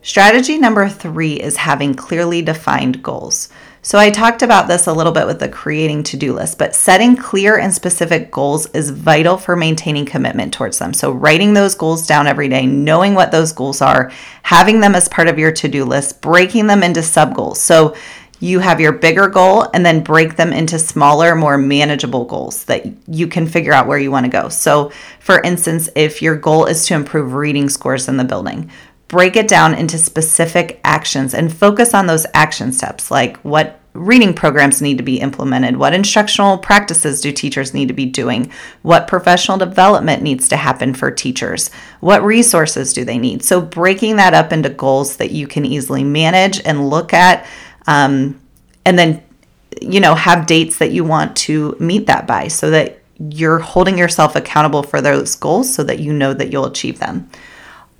strategy 0.00 0.56
number 0.56 0.88
3 0.88 1.34
is 1.34 1.58
having 1.58 1.92
clearly 1.94 2.40
defined 2.40 3.02
goals 3.02 3.50
so 3.86 4.00
I 4.00 4.10
talked 4.10 4.42
about 4.42 4.66
this 4.66 4.88
a 4.88 4.92
little 4.92 5.12
bit 5.12 5.28
with 5.28 5.38
the 5.38 5.48
creating 5.48 6.02
to-do 6.02 6.32
list, 6.32 6.58
but 6.58 6.74
setting 6.74 7.16
clear 7.16 7.56
and 7.56 7.72
specific 7.72 8.32
goals 8.32 8.66
is 8.70 8.90
vital 8.90 9.38
for 9.38 9.54
maintaining 9.54 10.06
commitment 10.06 10.52
towards 10.52 10.80
them. 10.80 10.92
So 10.92 11.12
writing 11.12 11.54
those 11.54 11.76
goals 11.76 12.04
down 12.04 12.26
every 12.26 12.48
day, 12.48 12.66
knowing 12.66 13.14
what 13.14 13.30
those 13.30 13.52
goals 13.52 13.80
are, 13.80 14.10
having 14.42 14.80
them 14.80 14.96
as 14.96 15.08
part 15.08 15.28
of 15.28 15.38
your 15.38 15.52
to-do 15.52 15.84
list, 15.84 16.20
breaking 16.20 16.66
them 16.66 16.82
into 16.82 17.00
sub-goals. 17.00 17.60
So 17.60 17.94
you 18.40 18.58
have 18.60 18.80
your 18.80 18.92
bigger 18.92 19.28
goal 19.28 19.68
and 19.72 19.84
then 19.84 20.02
break 20.02 20.36
them 20.36 20.52
into 20.52 20.78
smaller, 20.78 21.34
more 21.34 21.56
manageable 21.56 22.24
goals 22.24 22.64
that 22.64 22.86
you 23.08 23.26
can 23.26 23.46
figure 23.46 23.72
out 23.72 23.86
where 23.86 23.98
you 23.98 24.10
want 24.10 24.24
to 24.24 24.30
go. 24.30 24.48
So, 24.48 24.90
for 25.20 25.40
instance, 25.40 25.88
if 25.94 26.20
your 26.20 26.36
goal 26.36 26.66
is 26.66 26.86
to 26.86 26.94
improve 26.94 27.32
reading 27.32 27.68
scores 27.68 28.08
in 28.08 28.16
the 28.16 28.24
building, 28.24 28.70
break 29.08 29.36
it 29.36 29.48
down 29.48 29.74
into 29.74 29.98
specific 29.98 30.80
actions 30.84 31.32
and 31.32 31.52
focus 31.52 31.94
on 31.94 32.06
those 32.06 32.26
action 32.34 32.72
steps 32.72 33.10
like 33.10 33.36
what 33.38 33.80
reading 33.96 34.34
programs 34.34 34.82
need 34.82 34.98
to 34.98 35.02
be 35.02 35.20
implemented, 35.20 35.76
what 35.76 35.94
instructional 35.94 36.58
practices 36.58 37.20
do 37.20 37.32
teachers 37.32 37.72
need 37.72 37.88
to 37.88 37.94
be 37.94 38.04
doing, 38.04 38.50
what 38.82 39.08
professional 39.08 39.56
development 39.56 40.22
needs 40.22 40.48
to 40.48 40.56
happen 40.56 40.92
for 40.92 41.10
teachers, 41.10 41.70
what 42.00 42.22
resources 42.22 42.92
do 42.92 43.04
they 43.04 43.18
need. 43.18 43.42
So, 43.42 43.60
breaking 43.60 44.16
that 44.16 44.34
up 44.34 44.52
into 44.52 44.68
goals 44.68 45.16
that 45.16 45.30
you 45.30 45.46
can 45.46 45.64
easily 45.64 46.04
manage 46.04 46.60
and 46.60 46.90
look 46.90 47.14
at, 47.14 47.46
um, 47.86 48.40
and 48.84 48.98
then, 48.98 49.22
you 49.80 50.00
know, 50.00 50.14
have 50.14 50.46
dates 50.46 50.78
that 50.78 50.92
you 50.92 51.04
want 51.04 51.36
to 51.36 51.76
meet 51.78 52.06
that 52.06 52.26
by 52.26 52.48
so 52.48 52.70
that 52.70 53.00
you're 53.18 53.58
holding 53.58 53.98
yourself 53.98 54.36
accountable 54.36 54.82
for 54.82 55.00
those 55.00 55.34
goals 55.34 55.72
so 55.72 55.82
that 55.84 55.98
you 55.98 56.12
know 56.12 56.34
that 56.34 56.52
you'll 56.52 56.66
achieve 56.66 56.98
them. 56.98 57.28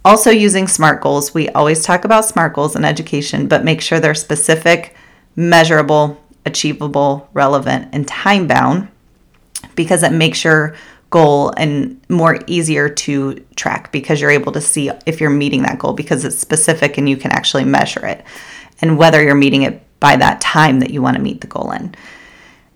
Also, 0.04 0.30
using 0.30 0.68
SMART 0.68 1.00
goals. 1.00 1.34
We 1.34 1.48
always 1.48 1.82
talk 1.82 2.04
about 2.04 2.24
SMART 2.24 2.54
goals 2.54 2.76
in 2.76 2.84
education, 2.84 3.48
but 3.48 3.64
make 3.64 3.80
sure 3.80 3.98
they're 3.98 4.14
specific, 4.14 4.94
measurable, 5.34 6.20
achievable, 6.44 7.28
relevant, 7.32 7.88
and 7.92 8.06
time 8.06 8.46
bound 8.46 8.88
because 9.74 10.04
it 10.04 10.12
makes 10.12 10.44
your 10.44 10.76
goal 11.10 11.52
and 11.56 12.00
more 12.08 12.38
easier 12.46 12.88
to 12.88 13.44
track 13.56 13.90
because 13.90 14.20
you're 14.20 14.30
able 14.30 14.52
to 14.52 14.60
see 14.60 14.90
if 15.06 15.20
you're 15.20 15.30
meeting 15.30 15.62
that 15.62 15.78
goal 15.78 15.92
because 15.92 16.24
it's 16.24 16.38
specific 16.38 16.98
and 16.98 17.08
you 17.08 17.16
can 17.16 17.30
actually 17.30 17.64
measure 17.64 18.04
it 18.06 18.24
and 18.80 18.98
whether 18.98 19.22
you're 19.22 19.34
meeting 19.34 19.62
it 19.62 19.82
by 20.00 20.16
that 20.16 20.40
time 20.40 20.80
that 20.80 20.90
you 20.90 21.02
want 21.02 21.16
to 21.16 21.22
meet 21.22 21.40
the 21.40 21.46
goal 21.46 21.72
in. 21.72 21.94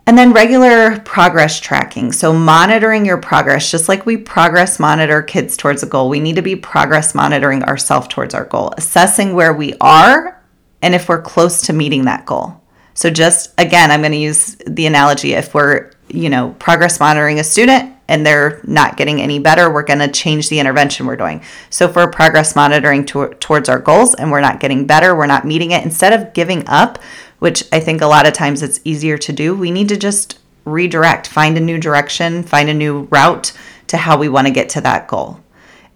And 0.06 0.18
then 0.18 0.32
regular 0.32 0.98
progress 1.00 1.60
tracking. 1.60 2.10
So, 2.10 2.32
monitoring 2.32 3.06
your 3.06 3.18
progress, 3.18 3.70
just 3.70 3.88
like 3.88 4.06
we 4.06 4.16
progress 4.16 4.80
monitor 4.80 5.22
kids 5.22 5.56
towards 5.56 5.82
a 5.82 5.86
goal, 5.86 6.08
we 6.08 6.20
need 6.20 6.36
to 6.36 6.42
be 6.42 6.56
progress 6.56 7.14
monitoring 7.14 7.62
ourselves 7.62 8.08
towards 8.08 8.34
our 8.34 8.46
goal, 8.46 8.72
assessing 8.76 9.34
where 9.34 9.52
we 9.52 9.74
are 9.80 10.42
and 10.82 10.94
if 10.94 11.08
we're 11.08 11.22
close 11.22 11.62
to 11.62 11.72
meeting 11.72 12.06
that 12.06 12.26
goal. 12.26 12.60
So, 12.94 13.10
just 13.10 13.52
again, 13.58 13.90
I'm 13.90 14.00
going 14.00 14.12
to 14.12 14.18
use 14.18 14.56
the 14.66 14.86
analogy 14.86 15.34
if 15.34 15.54
we're, 15.54 15.92
you 16.08 16.28
know, 16.28 16.56
progress 16.58 16.98
monitoring 16.98 17.38
a 17.38 17.44
student 17.44 17.94
and 18.10 18.26
they're 18.26 18.60
not 18.64 18.96
getting 18.96 19.22
any 19.22 19.38
better, 19.38 19.72
we're 19.72 19.84
going 19.84 20.00
to 20.00 20.08
change 20.08 20.48
the 20.48 20.58
intervention 20.58 21.06
we're 21.06 21.16
doing. 21.16 21.42
So, 21.70 21.90
we're 21.90 22.10
progress 22.10 22.54
monitoring 22.54 23.06
to, 23.06 23.28
towards 23.40 23.68
our 23.68 23.78
goals 23.78 24.14
and 24.14 24.30
we're 24.30 24.40
not 24.40 24.60
getting 24.60 24.86
better, 24.86 25.14
we're 25.14 25.26
not 25.26 25.46
meeting 25.46 25.70
it, 25.70 25.84
instead 25.84 26.12
of 26.12 26.34
giving 26.34 26.66
up, 26.66 26.98
which 27.38 27.64
I 27.72 27.80
think 27.80 28.02
a 28.02 28.06
lot 28.06 28.26
of 28.26 28.34
times 28.34 28.62
it's 28.62 28.80
easier 28.84 29.16
to 29.18 29.32
do. 29.32 29.54
We 29.54 29.70
need 29.70 29.88
to 29.88 29.96
just 29.96 30.40
redirect, 30.64 31.28
find 31.28 31.56
a 31.56 31.60
new 31.60 31.78
direction, 31.78 32.42
find 32.42 32.68
a 32.68 32.74
new 32.74 33.08
route 33.10 33.52
to 33.86 33.96
how 33.96 34.18
we 34.18 34.28
want 34.28 34.46
to 34.46 34.52
get 34.52 34.68
to 34.70 34.80
that 34.82 35.08
goal. 35.08 35.40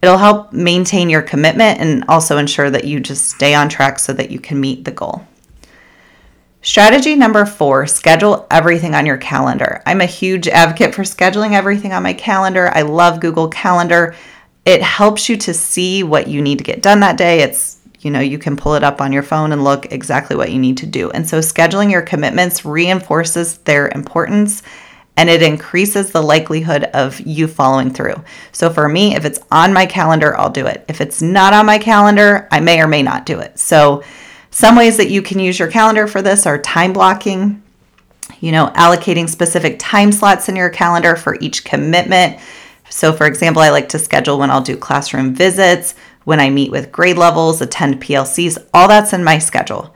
It'll 0.01 0.19
help 0.19 0.53
maintain 0.53 1.11
your 1.11 1.23
commitment 1.23 1.81
and 1.81 2.05
also 2.09 2.39
ensure 2.39 2.71
that 2.71 2.85
you 2.85 3.01
just 3.01 3.29
stay 3.29 3.55
on 3.55 3.69
track 3.69 3.99
so 3.99 4.13
that 4.13 4.31
you 4.31 4.39
can 4.39 4.61
meet 4.61 4.85
the 4.85 4.91
goal. 4.91 5.27
Strategy 6.65 7.15
number 7.15 7.45
four 7.45 7.87
schedule 7.87 8.47
everything 8.51 8.95
on 8.95 9.05
your 9.05 9.19
calendar. 9.19 9.83
I'm 9.85 10.01
a 10.01 10.07
huge 10.07 10.49
advocate 10.49 10.95
for 10.95 11.03
scheduling 11.03 11.53
everything 11.53 11.93
on 11.93 12.03
my 12.03 12.15
calendar. 12.15 12.71
I 12.75 12.81
love 12.81 13.21
Google 13.21 13.49
Calendar. 13.49 14.15
It 14.65 14.81
helps 14.81 15.29
you 15.29 15.37
to 15.37 15.53
see 15.53 16.03
what 16.03 16.27
you 16.27 16.41
need 16.41 16.57
to 16.57 16.65
get 16.65 16.81
done 16.81 17.01
that 17.01 17.19
day. 17.19 17.43
It's 17.43 17.81
you 18.01 18.11
know, 18.11 18.21
you 18.21 18.39
can 18.39 18.57
pull 18.57 18.75
it 18.77 18.83
up 18.83 19.03
on 19.03 19.13
your 19.13 19.23
phone 19.23 19.53
and 19.53 19.63
look 19.63 19.93
exactly 19.93 20.37
what 20.37 20.53
you 20.53 20.59
need 20.59 20.79
to 20.79 20.87
do. 20.87 21.11
And 21.11 21.29
so 21.29 21.41
scheduling 21.41 21.91
your 21.91 22.03
commitments 22.03 22.65
reinforces 22.65 23.59
their 23.59 23.89
importance 23.89 24.63
and 25.19 25.29
it 25.29 25.43
increases 25.43 26.13
the 26.13 26.23
likelihood 26.23 26.85
of 26.85 27.21
you 27.21 27.47
following 27.47 27.91
through. 27.91 28.25
So 28.53 28.71
for 28.71 28.89
me, 28.89 29.15
if 29.15 29.27
it's 29.27 29.41
on 29.51 29.75
my 29.75 29.85
calendar, 29.85 30.35
I'll 30.37 30.51
do 30.51 30.67
it. 30.67 30.85
If 30.89 31.03
it's 31.03 31.21
not 31.21 31.53
on 31.53 31.67
my 31.67 31.79
calendar, 31.79 32.49
I 32.51 32.61
may 32.61 32.81
or 32.81 32.89
may 32.89 33.03
not 33.03 33.27
do 33.27 33.41
it. 33.41 33.59
So 33.59 34.03
some 34.55 34.77
ways 34.77 34.99
that 34.99 35.11
you 35.11 35.21
can 35.21 35.41
use 35.41 35.59
your 35.59 35.69
calendar 35.69 36.07
for 36.07 36.23
this 36.23 36.47
are 36.47 36.59
time 36.59 36.93
blocking, 36.93 37.61
you 38.39 38.53
know, 38.53 38.69
allocating 38.77 39.29
specific 39.29 39.79
time 39.81 40.13
slots 40.13 40.49
in 40.49 40.55
your 40.55 40.71
calendar 40.71 41.17
for 41.17 41.37
each 41.41 41.65
commitment. 41.65 42.39
So, 42.89 43.13
for 43.13 43.27
example, 43.27 43.63
I 43.63 43.71
like 43.71 43.89
to 43.89 43.99
schedule 43.99 44.39
when 44.39 44.53
I'll 44.53 44.61
do 44.61 44.77
classroom 44.77 45.35
visits, 45.35 45.97
when 46.23 46.39
I 46.39 46.51
meet 46.51 46.71
with 46.71 46.93
grade 46.93 47.19
levels, 47.19 47.61
attend 47.61 48.01
PLCs, 48.01 48.65
all 48.73 48.87
that's 48.87 49.13
in 49.13 49.25
my 49.25 49.41
schedule. 49.41 49.93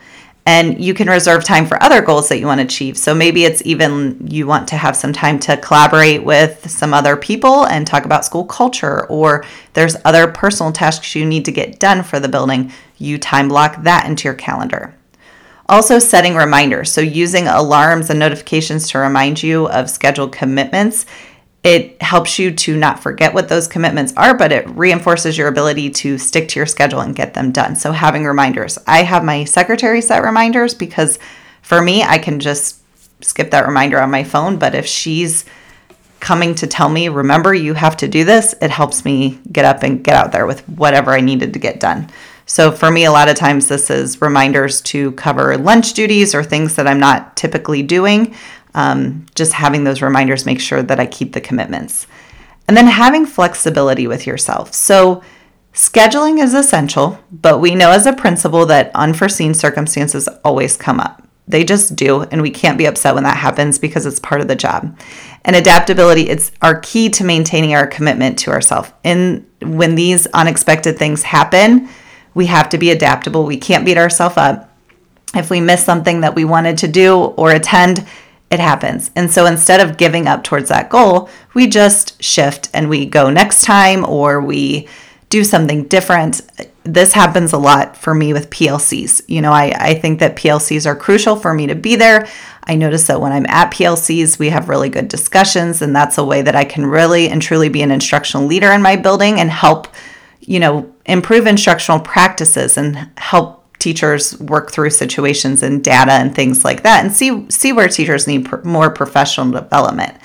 And 0.47 0.83
you 0.83 0.95
can 0.95 1.09
reserve 1.09 1.45
time 1.45 1.66
for 1.66 1.83
other 1.83 2.00
goals 2.00 2.30
that 2.30 2.38
you 2.38 2.47
want 2.47 2.61
to 2.61 2.64
achieve. 2.64 2.97
So 2.97 3.14
maybe 3.14 3.45
it's 3.45 3.61
even 3.66 4.26
you 4.30 4.47
want 4.47 4.68
to 4.68 4.76
have 4.76 4.97
some 4.97 5.12
time 5.12 5.38
to 5.40 5.59
collaborate 5.59 6.25
with 6.25 6.71
some 6.71 6.95
other 6.95 7.16
people 7.16 7.66
and 7.66 7.87
talk 7.87 8.07
about 8.07 8.25
school 8.25 8.45
culture, 8.45 9.07
or 9.07 9.45
there's 9.75 9.97
other 10.07 10.26
personal 10.26 10.73
tasks 10.73 11.14
you 11.14 11.26
need 11.26 11.45
to 11.45 11.52
get 11.52 11.78
done 11.78 12.02
for 12.02 12.18
the 12.18 12.28
building. 12.28 12.73
You 12.97 13.18
time 13.18 13.49
block 13.49 13.83
that 13.83 14.07
into 14.07 14.25
your 14.25 14.35
calendar. 14.35 14.95
Also, 15.71 15.99
setting 15.99 16.35
reminders. 16.35 16.90
So, 16.90 17.02
using 17.02 17.47
alarms 17.47 18.09
and 18.09 18.18
notifications 18.18 18.88
to 18.88 18.99
remind 18.99 19.42
you 19.42 19.68
of 19.68 19.90
scheduled 19.90 20.33
commitments 20.33 21.04
it 21.64 22.00
helps 22.00 22.38
you 22.38 22.52
to 22.52 22.76
not 22.76 23.02
forget 23.02 23.34
what 23.34 23.48
those 23.48 23.66
commitments 23.66 24.12
are, 24.16 24.36
but 24.36 24.52
it 24.52 24.68
reinforces 24.70 25.36
your 25.36 25.48
ability 25.48 25.90
to 25.90 26.16
stick 26.16 26.48
to 26.48 26.60
your 26.60 26.66
schedule 26.66 27.00
and 27.00 27.16
get 27.16 27.34
them 27.34 27.50
done. 27.50 27.74
So, 27.74 27.92
having 27.92 28.24
reminders. 28.24 28.78
I 28.86 29.02
have 29.02 29.24
my 29.24 29.44
secretary 29.44 30.00
set 30.00 30.22
reminders 30.22 30.74
because 30.74 31.18
for 31.62 31.82
me, 31.82 32.02
I 32.02 32.18
can 32.18 32.38
just 32.38 32.80
skip 33.22 33.50
that 33.50 33.66
reminder 33.66 34.00
on 34.00 34.10
my 34.10 34.24
phone. 34.24 34.58
But 34.58 34.74
if 34.74 34.86
she's 34.86 35.44
coming 36.20 36.54
to 36.56 36.66
tell 36.66 36.88
me, 36.88 37.08
remember, 37.08 37.52
you 37.54 37.74
have 37.74 37.96
to 37.98 38.08
do 38.08 38.24
this, 38.24 38.54
it 38.60 38.70
helps 38.70 39.04
me 39.04 39.38
get 39.50 39.64
up 39.64 39.82
and 39.82 40.02
get 40.02 40.14
out 40.14 40.32
there 40.32 40.46
with 40.46 40.66
whatever 40.68 41.12
I 41.12 41.20
needed 41.20 41.52
to 41.52 41.58
get 41.58 41.80
done. 41.80 42.08
So, 42.46 42.72
for 42.72 42.90
me, 42.90 43.04
a 43.04 43.12
lot 43.12 43.28
of 43.28 43.36
times 43.36 43.68
this 43.68 43.90
is 43.90 44.22
reminders 44.22 44.80
to 44.82 45.12
cover 45.12 45.58
lunch 45.58 45.92
duties 45.92 46.34
or 46.34 46.42
things 46.42 46.76
that 46.76 46.86
I'm 46.86 47.00
not 47.00 47.36
typically 47.36 47.82
doing 47.82 48.34
um, 48.75 49.26
just 49.34 49.52
having 49.52 49.84
those 49.84 50.02
reminders 50.02 50.46
make 50.46 50.60
sure 50.60 50.82
that 50.82 51.00
I 51.00 51.06
keep 51.06 51.32
the 51.32 51.40
commitments. 51.40 52.06
And 52.66 52.76
then 52.76 52.87
having 52.87 53.25
flexibility 53.25 54.06
with 54.06 54.26
yourself. 54.26 54.75
So, 54.75 55.22
scheduling 55.72 56.42
is 56.42 56.54
essential, 56.54 57.18
but 57.30 57.60
we 57.60 57.75
know 57.75 57.90
as 57.90 58.06
a 58.06 58.12
principal 58.12 58.66
that 58.66 58.90
unforeseen 58.94 59.54
circumstances 59.54 60.28
always 60.44 60.76
come 60.76 61.00
up. 61.00 61.26
They 61.48 61.64
just 61.64 61.96
do, 61.96 62.22
and 62.22 62.42
we 62.42 62.50
can't 62.50 62.76
be 62.76 62.84
upset 62.84 63.14
when 63.14 63.25
that 63.25 63.38
happens 63.38 63.78
because 63.78 64.04
it's 64.04 64.20
part 64.20 64.42
of 64.42 64.48
the 64.48 64.56
job. 64.56 64.98
And 65.46 65.56
adaptability 65.56 66.28
is 66.28 66.52
our 66.60 66.78
key 66.80 67.08
to 67.10 67.25
maintaining 67.25 67.75
our 67.75 67.87
commitment 67.87 68.38
to 68.40 68.50
ourselves. 68.50 68.92
And 69.02 69.46
when 69.62 69.94
these 69.94 70.26
unexpected 70.28 70.98
things 70.98 71.22
happen, 71.22 71.88
we 72.34 72.46
have 72.46 72.68
to 72.68 72.78
be 72.78 72.90
adaptable. 72.90 73.44
We 73.44 73.56
can't 73.56 73.87
beat 73.87 73.96
ourselves 73.96 74.37
up. 74.37 74.70
If 75.34 75.48
we 75.48 75.60
miss 75.60 75.82
something 75.82 76.20
that 76.20 76.34
we 76.34 76.44
wanted 76.44 76.78
to 76.78 76.88
do 76.88 77.16
or 77.16 77.50
attend, 77.52 78.06
it 78.50 78.60
happens. 78.60 79.10
And 79.14 79.30
so 79.30 79.46
instead 79.46 79.80
of 79.80 79.98
giving 79.98 80.26
up 80.26 80.42
towards 80.42 80.68
that 80.70 80.88
goal, 80.88 81.28
we 81.54 81.66
just 81.66 82.22
shift 82.22 82.70
and 82.72 82.88
we 82.88 83.04
go 83.04 83.30
next 83.30 83.62
time 83.62 84.04
or 84.04 84.40
we 84.40 84.88
do 85.28 85.44
something 85.44 85.84
different. 85.84 86.40
This 86.84 87.12
happens 87.12 87.52
a 87.52 87.58
lot 87.58 87.96
for 87.96 88.14
me 88.14 88.32
with 88.32 88.48
PLCs. 88.48 89.22
You 89.28 89.42
know, 89.42 89.52
I, 89.52 89.74
I 89.78 89.94
think 89.94 90.20
that 90.20 90.36
PLCs 90.36 90.86
are 90.86 90.96
crucial 90.96 91.36
for 91.36 91.52
me 91.52 91.66
to 91.66 91.74
be 91.74 91.96
there. 91.96 92.26
I 92.64 92.74
notice 92.76 93.06
that 93.06 93.20
when 93.20 93.32
I'm 93.32 93.46
at 93.46 93.72
PLCs, 93.72 94.38
we 94.38 94.48
have 94.50 94.68
really 94.68 94.88
good 94.88 95.08
discussions, 95.08 95.80
and 95.80 95.96
that's 95.96 96.18
a 96.18 96.24
way 96.24 96.42
that 96.42 96.56
I 96.56 96.64
can 96.64 96.84
really 96.84 97.28
and 97.28 97.40
truly 97.40 97.68
be 97.68 97.82
an 97.82 97.90
instructional 97.90 98.46
leader 98.46 98.72
in 98.72 98.82
my 98.82 98.96
building 98.96 99.40
and 99.40 99.50
help, 99.50 99.88
you 100.40 100.60
know, 100.60 100.94
improve 101.06 101.46
instructional 101.46 102.00
practices 102.00 102.76
and 102.76 103.10
help 103.16 103.57
teachers 103.78 104.38
work 104.40 104.73
through 104.73 104.90
situations 104.90 105.62
and 105.62 105.85
data 105.85 106.12
and 106.12 106.35
things 106.35 106.64
like 106.64 106.82
that 106.82 107.04
and 107.04 107.14
see 107.14 107.49
see 107.49 107.73
where 107.73 107.88
teachers 107.88 108.26
need 108.26 108.64
more 108.64 108.90
professional 108.90 109.50
development. 109.50 110.16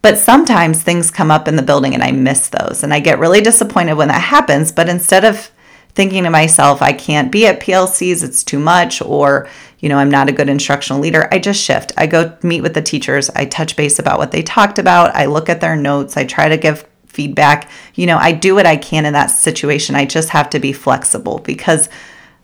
But 0.00 0.16
sometimes 0.16 0.82
things 0.82 1.10
come 1.10 1.30
up 1.30 1.48
in 1.48 1.56
the 1.56 1.62
building 1.62 1.92
and 1.92 2.02
I 2.02 2.12
miss 2.12 2.48
those 2.48 2.82
and 2.82 2.94
I 2.94 3.00
get 3.00 3.18
really 3.18 3.40
disappointed 3.40 3.94
when 3.94 4.08
that 4.08 4.22
happens 4.22 4.72
but 4.72 4.88
instead 4.88 5.24
of 5.24 5.50
thinking 5.90 6.24
to 6.24 6.30
myself 6.30 6.80
I 6.80 6.92
can't 6.92 7.32
be 7.32 7.46
at 7.46 7.60
PLCs 7.60 8.22
it's 8.22 8.42
too 8.42 8.58
much 8.58 9.02
or 9.02 9.48
you 9.80 9.88
know 9.88 9.98
I'm 9.98 10.10
not 10.10 10.28
a 10.28 10.32
good 10.32 10.48
instructional 10.48 11.02
leader 11.02 11.28
I 11.30 11.38
just 11.38 11.62
shift. 11.62 11.92
I 11.96 12.06
go 12.06 12.36
meet 12.42 12.62
with 12.62 12.74
the 12.74 12.82
teachers 12.82 13.28
I 13.30 13.44
touch 13.44 13.76
base 13.76 13.98
about 13.98 14.18
what 14.18 14.30
they 14.30 14.42
talked 14.42 14.78
about 14.78 15.14
I 15.14 15.26
look 15.26 15.50
at 15.50 15.60
their 15.60 15.76
notes 15.76 16.16
I 16.16 16.24
try 16.24 16.48
to 16.48 16.56
give 16.56 16.86
feedback. 17.06 17.68
You 17.94 18.06
know 18.06 18.16
I 18.16 18.32
do 18.32 18.54
what 18.54 18.64
I 18.64 18.76
can 18.76 19.04
in 19.04 19.12
that 19.12 19.26
situation. 19.26 19.94
I 19.94 20.06
just 20.06 20.30
have 20.30 20.48
to 20.50 20.58
be 20.58 20.72
flexible 20.72 21.40
because 21.40 21.90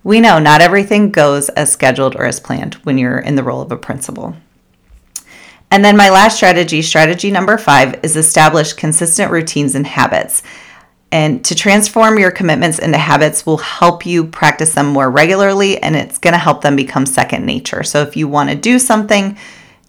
we 0.05 0.21
know 0.21 0.39
not 0.39 0.61
everything 0.61 1.11
goes 1.11 1.49
as 1.49 1.73
scheduled 1.73 2.15
or 2.15 2.27
as 2.27 2.39
planned 2.39 2.75
when 2.85 2.99
you're 2.99 3.19
in 3.19 3.35
the 3.35 3.43
role 3.43 3.63
of 3.63 3.73
a 3.73 3.77
principal. 3.77 4.37
And 5.71 5.85
then 5.85 5.97
my 5.97 6.11
last 6.11 6.37
strategy, 6.37 6.83
strategy 6.83 7.31
number 7.31 7.59
five, 7.59 7.99
is 8.05 8.15
establish 8.15 8.75
consistent 8.75 9.33
routines 9.33 9.75
and 9.75 9.87
habits. 9.87 10.43
And 11.11 11.45
to 11.47 11.55
transform 11.55 12.19
your 12.19 12.31
commitments 12.31 12.79
into 12.79 12.99
habits 12.99 13.47
will 13.47 13.57
help 13.57 14.05
you 14.05 14.27
practice 14.27 14.75
them 14.75 14.87
more 14.87 15.11
regularly 15.11 15.83
and 15.83 15.97
it's 15.97 16.19
going 16.19 16.33
to 16.33 16.39
help 16.39 16.61
them 16.61 16.77
become 16.77 17.07
second 17.07 17.47
nature. 17.47 17.83
So 17.83 18.03
if 18.03 18.17
you 18.17 18.29
want 18.29 18.51
to 18.51 18.57
do 18.57 18.79
something, 18.79 19.39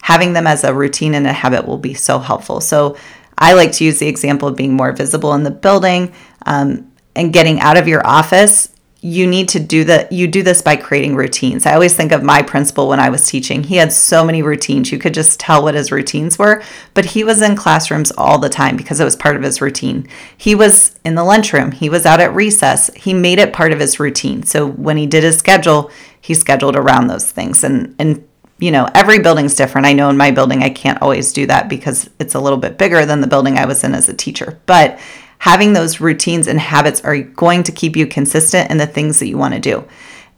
having 0.02 0.34
them 0.34 0.48
as 0.48 0.64
a 0.64 0.74
routine 0.74 1.14
and 1.14 1.28
a 1.28 1.34
habit 1.34 1.68
will 1.68 1.78
be 1.78 1.94
so 1.94 2.20
helpful. 2.20 2.62
So 2.62 2.96
I 3.38 3.54
like 3.54 3.74
to 3.74 3.84
use 3.84 4.00
the 4.00 4.08
example 4.08 4.48
of 4.48 4.56
being 4.56 4.74
more 4.74 4.92
visible 4.92 5.34
in 5.34 5.44
the 5.44 5.52
building 5.52 6.14
um, 6.46 6.92
and 7.16 7.34
getting 7.34 7.60
out 7.60 7.78
of 7.78 7.88
your 7.88 8.06
office 8.06 8.70
you 9.06 9.28
need 9.28 9.48
to 9.48 9.60
do 9.60 9.84
that 9.84 10.12
you 10.12 10.26
do 10.28 10.42
this 10.42 10.64
by 10.64 10.76
creating 10.76 11.16
routines. 11.16 11.68
I 11.68 11.76
always 11.76 11.96
think 11.96 12.12
of 12.12 12.24
my 12.24 12.42
principal 12.42 12.88
when 12.88 13.00
I 13.00 13.10
was 13.10 13.28
teaching. 13.28 13.64
He 13.64 13.76
had 13.76 13.94
so 13.94 14.26
many 14.26 14.42
routines. 14.42 14.92
You 14.92 14.98
could 14.98 15.14
just 15.14 15.40
tell 15.40 15.62
what 15.62 15.76
his 15.76 15.92
routines 15.92 16.40
were, 16.40 16.64
but 16.96 17.06
he 17.06 17.24
was 17.24 17.44
in 17.44 17.56
classrooms 17.56 18.12
all 18.18 18.40
the 18.40 18.50
time 18.50 18.76
because 18.76 19.00
it 19.00 19.04
was 19.04 19.16
part 19.16 19.36
of 19.36 19.44
his 19.44 19.62
routine. 19.62 20.08
He 20.36 20.56
was 20.56 21.00
in 21.06 21.14
the 21.14 21.24
lunchroom, 21.24 21.72
he 21.72 21.88
was 21.88 22.04
out 22.08 22.20
at 22.20 22.34
recess. 22.34 22.90
He 22.96 23.14
made 23.14 23.38
it 23.38 23.54
part 23.54 23.72
of 23.72 23.80
his 23.80 24.00
routine. 24.00 24.42
So 24.42 24.68
when 24.68 24.98
he 24.98 25.06
did 25.06 25.24
his 25.24 25.38
schedule, 25.38 25.92
he 26.20 26.34
scheduled 26.34 26.76
around 26.76 27.06
those 27.06 27.30
things 27.30 27.64
and 27.64 27.96
and 28.00 28.28
you 28.58 28.72
know, 28.72 28.88
every 28.96 29.20
building's 29.20 29.54
different. 29.54 29.86
I 29.86 29.94
know 29.94 30.10
in 30.10 30.18
my 30.18 30.32
building 30.32 30.64
I 30.64 30.70
can't 30.70 31.02
always 31.02 31.34
do 31.34 31.46
that 31.46 31.70
because 31.70 32.10
it's 32.20 32.36
a 32.36 32.40
little 32.40 32.58
bit 32.58 32.78
bigger 32.78 33.06
than 33.06 33.22
the 33.22 33.28
building 33.28 33.58
I 33.58 33.66
was 33.66 33.84
in 33.84 33.94
as 33.94 34.10
a 34.10 34.14
teacher. 34.14 34.58
But 34.66 34.98
having 35.40 35.74
those 35.74 36.00
routines 36.00 36.48
and 36.48 36.60
habits 36.60 37.02
are 37.02 37.18
going 37.20 37.64
to 37.64 37.72
keep 37.72 37.96
you 37.96 38.08
consistent 38.08 38.72
in 38.72 38.78
the 38.78 38.88
things 38.88 39.20
that 39.20 39.28
you 39.28 39.38
want 39.38 39.54
to 39.54 39.60
do. 39.60 39.86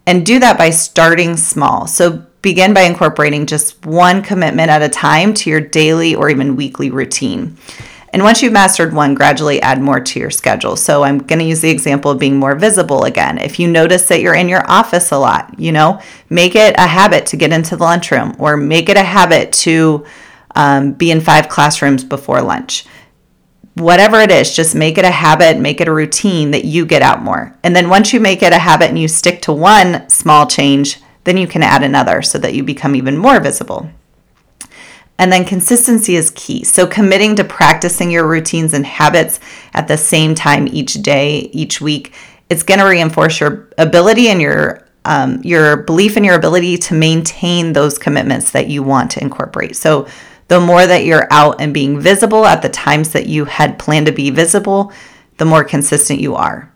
And 0.06 0.24
do 0.24 0.38
that 0.38 0.56
by 0.56 0.70
starting 0.70 1.36
small. 1.36 1.86
So 1.86 2.24
begin 2.40 2.72
by 2.72 2.82
incorporating 2.82 3.46
just 3.46 3.84
one 3.84 4.22
commitment 4.22 4.70
at 4.70 4.82
a 4.82 4.88
time 4.88 5.34
to 5.34 5.50
your 5.50 5.60
daily 5.60 6.14
or 6.14 6.30
even 6.30 6.56
weekly 6.56 6.90
routine. 6.90 7.56
And 8.12 8.22
once 8.22 8.42
you've 8.42 8.52
mastered 8.52 8.94
one, 8.94 9.14
gradually 9.14 9.60
add 9.60 9.82
more 9.82 10.00
to 10.00 10.18
your 10.18 10.30
schedule. 10.30 10.76
So 10.76 11.02
I'm 11.02 11.18
going 11.18 11.40
to 11.40 11.44
use 11.44 11.60
the 11.60 11.70
example 11.70 12.10
of 12.10 12.18
being 12.18 12.36
more 12.36 12.54
visible 12.54 13.04
again. 13.04 13.36
If 13.38 13.58
you 13.58 13.68
notice 13.68 14.08
that 14.08 14.22
you're 14.22 14.34
in 14.34 14.48
your 14.48 14.68
office 14.70 15.12
a 15.12 15.18
lot, 15.18 15.58
you 15.58 15.72
know, 15.72 16.00
make 16.30 16.54
it 16.54 16.74
a 16.78 16.86
habit 16.86 17.26
to 17.26 17.36
get 17.36 17.52
into 17.52 17.76
the 17.76 17.84
lunchroom 17.84 18.34
or 18.38 18.56
make 18.56 18.88
it 18.88 18.96
a 18.96 19.02
habit 19.02 19.52
to 19.52 20.06
um, 20.54 20.92
be 20.92 21.10
in 21.10 21.20
five 21.20 21.48
classrooms 21.48 22.02
before 22.02 22.40
lunch 22.40 22.86
whatever 23.78 24.20
it 24.20 24.30
is, 24.30 24.54
just 24.54 24.74
make 24.74 24.98
it 24.98 25.04
a 25.04 25.10
habit, 25.10 25.58
make 25.58 25.80
it 25.80 25.88
a 25.88 25.92
routine 25.92 26.50
that 26.52 26.64
you 26.64 26.86
get 26.86 27.02
out 27.02 27.22
more. 27.22 27.56
And 27.62 27.74
then 27.74 27.88
once 27.88 28.12
you 28.12 28.20
make 28.20 28.42
it 28.42 28.52
a 28.52 28.58
habit 28.58 28.88
and 28.88 28.98
you 28.98 29.08
stick 29.08 29.42
to 29.42 29.52
one 29.52 30.08
small 30.08 30.46
change, 30.46 31.00
then 31.24 31.36
you 31.36 31.46
can 31.46 31.62
add 31.62 31.82
another 31.82 32.22
so 32.22 32.38
that 32.38 32.54
you 32.54 32.62
become 32.62 32.94
even 32.94 33.16
more 33.16 33.40
visible. 33.40 33.90
And 35.18 35.32
then 35.32 35.44
consistency 35.44 36.14
is 36.14 36.30
key. 36.36 36.62
So, 36.62 36.86
committing 36.86 37.34
to 37.36 37.44
practicing 37.44 38.10
your 38.10 38.26
routines 38.26 38.72
and 38.72 38.86
habits 38.86 39.40
at 39.74 39.88
the 39.88 39.96
same 39.96 40.36
time 40.36 40.68
each 40.68 40.94
day, 40.94 41.50
each 41.52 41.80
week, 41.80 42.14
it's 42.48 42.62
going 42.62 42.78
to 42.78 42.86
reinforce 42.86 43.40
your 43.40 43.68
ability 43.78 44.28
and 44.28 44.40
your 44.40 44.86
um, 45.04 45.40
your 45.42 45.78
belief 45.78 46.16
in 46.16 46.24
your 46.24 46.36
ability 46.36 46.76
to 46.78 46.94
maintain 46.94 47.72
those 47.72 47.98
commitments 47.98 48.50
that 48.52 48.68
you 48.68 48.82
want 48.82 49.10
to 49.12 49.22
incorporate. 49.22 49.74
So, 49.74 50.06
the 50.48 50.60
more 50.60 50.86
that 50.86 51.04
you're 51.04 51.28
out 51.30 51.60
and 51.60 51.72
being 51.72 52.00
visible 52.00 52.46
at 52.46 52.62
the 52.62 52.68
times 52.68 53.12
that 53.12 53.26
you 53.26 53.44
had 53.44 53.78
planned 53.78 54.06
to 54.06 54.12
be 54.12 54.30
visible, 54.30 54.92
the 55.36 55.44
more 55.44 55.62
consistent 55.62 56.20
you 56.20 56.34
are. 56.34 56.72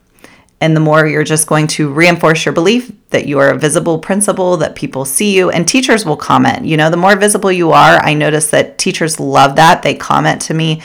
And 0.61 0.77
the 0.77 0.81
more 0.81 1.07
you're 1.07 1.25
just 1.25 1.49
going 1.49 1.67
to 1.69 1.93
reinforce 1.93 2.45
your 2.45 2.53
belief 2.53 2.93
that 3.11 3.27
you 3.27 3.41
are 3.41 3.51
a 3.51 3.59
visible 3.59 3.99
principal, 3.99 4.57
that 4.59 4.77
people 4.77 5.05
see 5.05 5.37
you, 5.37 5.51
and 5.51 5.67
teachers 5.67 6.07
will 6.07 6.17
comment. 6.17 6.65
You 6.67 6.77
know, 6.77 6.89
the 6.89 6.97
more 6.97 7.17
visible 7.17 7.51
you 7.51 7.73
are, 7.73 7.99
I 8.01 8.15
notice 8.15 8.51
that 8.51 8.79
teachers 8.79 9.19
love 9.19 9.57
that. 9.57 9.83
They 9.83 9.95
comment 9.95 10.41
to 10.43 10.55
me. 10.55 10.83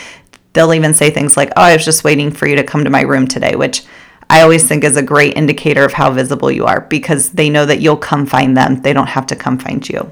They'll 0.54 0.74
even 0.74 0.96
say 0.96 1.12
things 1.12 1.38
like, 1.38 1.50
Oh, 1.56 1.62
I 1.62 1.74
was 1.74 1.86
just 1.86 2.04
waiting 2.04 2.32
for 2.32 2.48
you 2.48 2.56
to 2.56 2.64
come 2.64 2.86
to 2.86 2.90
my 2.90 3.02
room 3.02 3.28
today, 3.28 3.56
which 3.56 3.84
I 4.30 4.42
always 4.42 4.68
think 4.68 4.84
is 4.84 4.98
a 4.98 5.04
great 5.04 5.38
indicator 5.38 5.86
of 5.86 5.94
how 5.94 6.12
visible 6.12 6.52
you 6.52 6.66
are 6.66 6.82
because 6.82 7.32
they 7.32 7.50
know 7.50 7.66
that 7.66 7.80
you'll 7.80 7.98
come 7.98 8.26
find 8.26 8.58
them. 8.58 8.82
They 8.82 8.94
don't 8.94 9.08
have 9.08 9.28
to 9.28 9.36
come 9.36 9.60
find 9.60 9.88
you. 9.88 10.12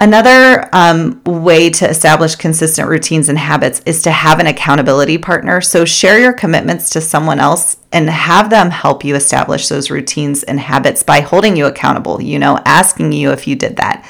Another 0.00 0.68
um, 0.72 1.20
way 1.24 1.70
to 1.70 1.88
establish 1.88 2.36
consistent 2.36 2.88
routines 2.88 3.28
and 3.28 3.36
habits 3.36 3.82
is 3.84 4.00
to 4.02 4.12
have 4.12 4.38
an 4.38 4.46
accountability 4.46 5.18
partner. 5.18 5.60
So, 5.60 5.84
share 5.84 6.20
your 6.20 6.32
commitments 6.32 6.90
to 6.90 7.00
someone 7.00 7.40
else 7.40 7.78
and 7.92 8.08
have 8.08 8.48
them 8.48 8.70
help 8.70 9.04
you 9.04 9.16
establish 9.16 9.66
those 9.66 9.90
routines 9.90 10.44
and 10.44 10.60
habits 10.60 11.02
by 11.02 11.20
holding 11.20 11.56
you 11.56 11.66
accountable, 11.66 12.22
you 12.22 12.38
know, 12.38 12.60
asking 12.64 13.10
you 13.10 13.32
if 13.32 13.48
you 13.48 13.56
did 13.56 13.76
that. 13.76 14.08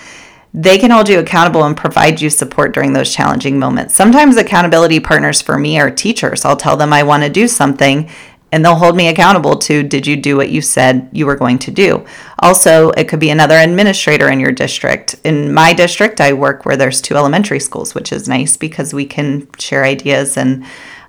They 0.53 0.77
can 0.77 0.91
hold 0.91 1.09
you 1.09 1.21
accountable 1.21 1.65
and 1.65 1.77
provide 1.77 2.21
you 2.21 2.29
support 2.29 2.75
during 2.75 2.93
those 2.93 3.15
challenging 3.15 3.59
moments. 3.59 3.95
Sometimes 3.95 4.37
accountability 4.37 5.01
partners 5.01 5.41
for 5.41 5.57
me 5.57 5.79
are 5.79 5.91
teachers. 5.91 6.45
I'll 6.45 6.57
tell 6.57 6.77
them 6.77 6.93
I 6.93 7.03
want 7.03 7.23
to 7.23 7.31
do 7.31 7.49
something 7.49 8.11
and 8.51 8.65
they'll 8.65 8.75
hold 8.75 8.97
me 8.97 9.09
accountable 9.09 9.57
to 9.57 9.83
did 9.83 10.07
you 10.07 10.17
do 10.17 10.37
what 10.37 10.51
you 10.51 10.61
said 10.61 11.09
you 11.13 11.27
were 11.27 11.37
going 11.37 11.59
to 11.61 11.71
do? 11.71 12.05
Also 12.39 12.91
it 12.91 13.09
could 13.09 13.21
be 13.21 13.31
another 13.31 13.57
administrator 13.57 14.29
in 14.29 14.41
your 14.41 14.53
district. 14.53 15.17
In 15.25 15.53
my 15.53 15.73
district 15.73 16.21
i 16.21 16.33
work 16.33 16.65
where 16.65 16.77
there's 16.77 17.01
two 17.01 17.17
elementary 17.17 17.61
schools 17.61 17.95
which 17.95 18.13
is 18.13 18.29
nice 18.29 18.57
because 18.57 18.95
we 18.95 19.07
can 19.07 19.49
share 19.59 19.85
ideas 19.85 20.37
and 20.37 20.65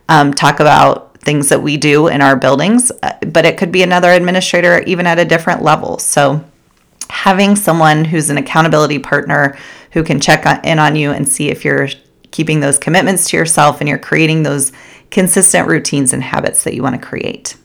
um, 0.07 0.33
talk 0.33 0.59
about 0.59 1.17
things 1.19 1.49
that 1.49 1.61
we 1.61 1.77
do 1.77 2.07
in 2.07 2.21
our 2.21 2.35
buildings 2.35 2.91
uh, 3.03 3.13
but 3.27 3.45
it 3.45 3.57
could 3.57 3.71
be 3.71 3.83
another 3.83 4.11
administrator 4.11 4.81
even 4.83 5.05
at 5.07 5.19
a 5.19 5.25
different 5.25 5.61
level. 5.61 5.97
So 5.99 6.43
having 7.09 7.55
someone 7.55 8.05
who's 8.05 8.29
an 8.29 8.37
accountability 8.37 8.99
partner 8.99 9.57
who 9.91 10.03
can 10.03 10.19
check 10.19 10.45
in 10.63 10.79
on 10.79 10.95
you 10.95 11.11
and 11.11 11.27
see 11.27 11.49
if 11.49 11.65
you're 11.65 11.89
keeping 12.31 12.59
those 12.59 12.77
commitments 12.77 13.29
to 13.29 13.37
yourself 13.37 13.79
and 13.79 13.89
you're 13.89 13.97
creating 13.97 14.43
those 14.43 14.71
consistent 15.11 15.67
routines 15.67 16.13
and 16.13 16.23
habits 16.23 16.63
that 16.63 16.73
you 16.73 16.83
want 16.83 16.99
to 16.99 17.07
create. 17.07 17.55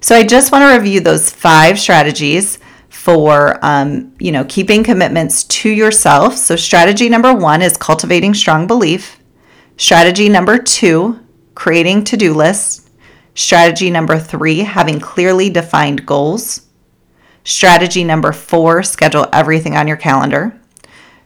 So 0.00 0.14
I 0.14 0.24
just 0.24 0.52
want 0.52 0.62
to 0.62 0.78
review 0.78 1.00
those 1.00 1.30
five 1.30 1.78
strategies 1.78 2.58
for 2.88 3.58
um, 3.64 4.12
you 4.18 4.32
know 4.32 4.44
keeping 4.44 4.84
commitments 4.84 5.44
to 5.44 5.70
yourself. 5.70 6.36
So 6.36 6.56
strategy 6.56 7.08
number 7.08 7.34
one 7.34 7.62
is 7.62 7.76
cultivating 7.76 8.34
strong 8.34 8.66
belief. 8.66 9.18
Strategy 9.76 10.28
number 10.28 10.58
two, 10.58 11.20
creating 11.54 12.04
to-do 12.04 12.34
lists. 12.34 12.90
Strategy 13.34 13.90
number 13.90 14.18
three, 14.18 14.58
having 14.60 14.98
clearly 14.98 15.48
defined 15.48 16.04
goals. 16.04 16.66
Strategy 17.44 18.02
number 18.02 18.32
four, 18.32 18.82
schedule 18.82 19.26
everything 19.32 19.76
on 19.76 19.86
your 19.86 19.96
calendar. 19.96 20.60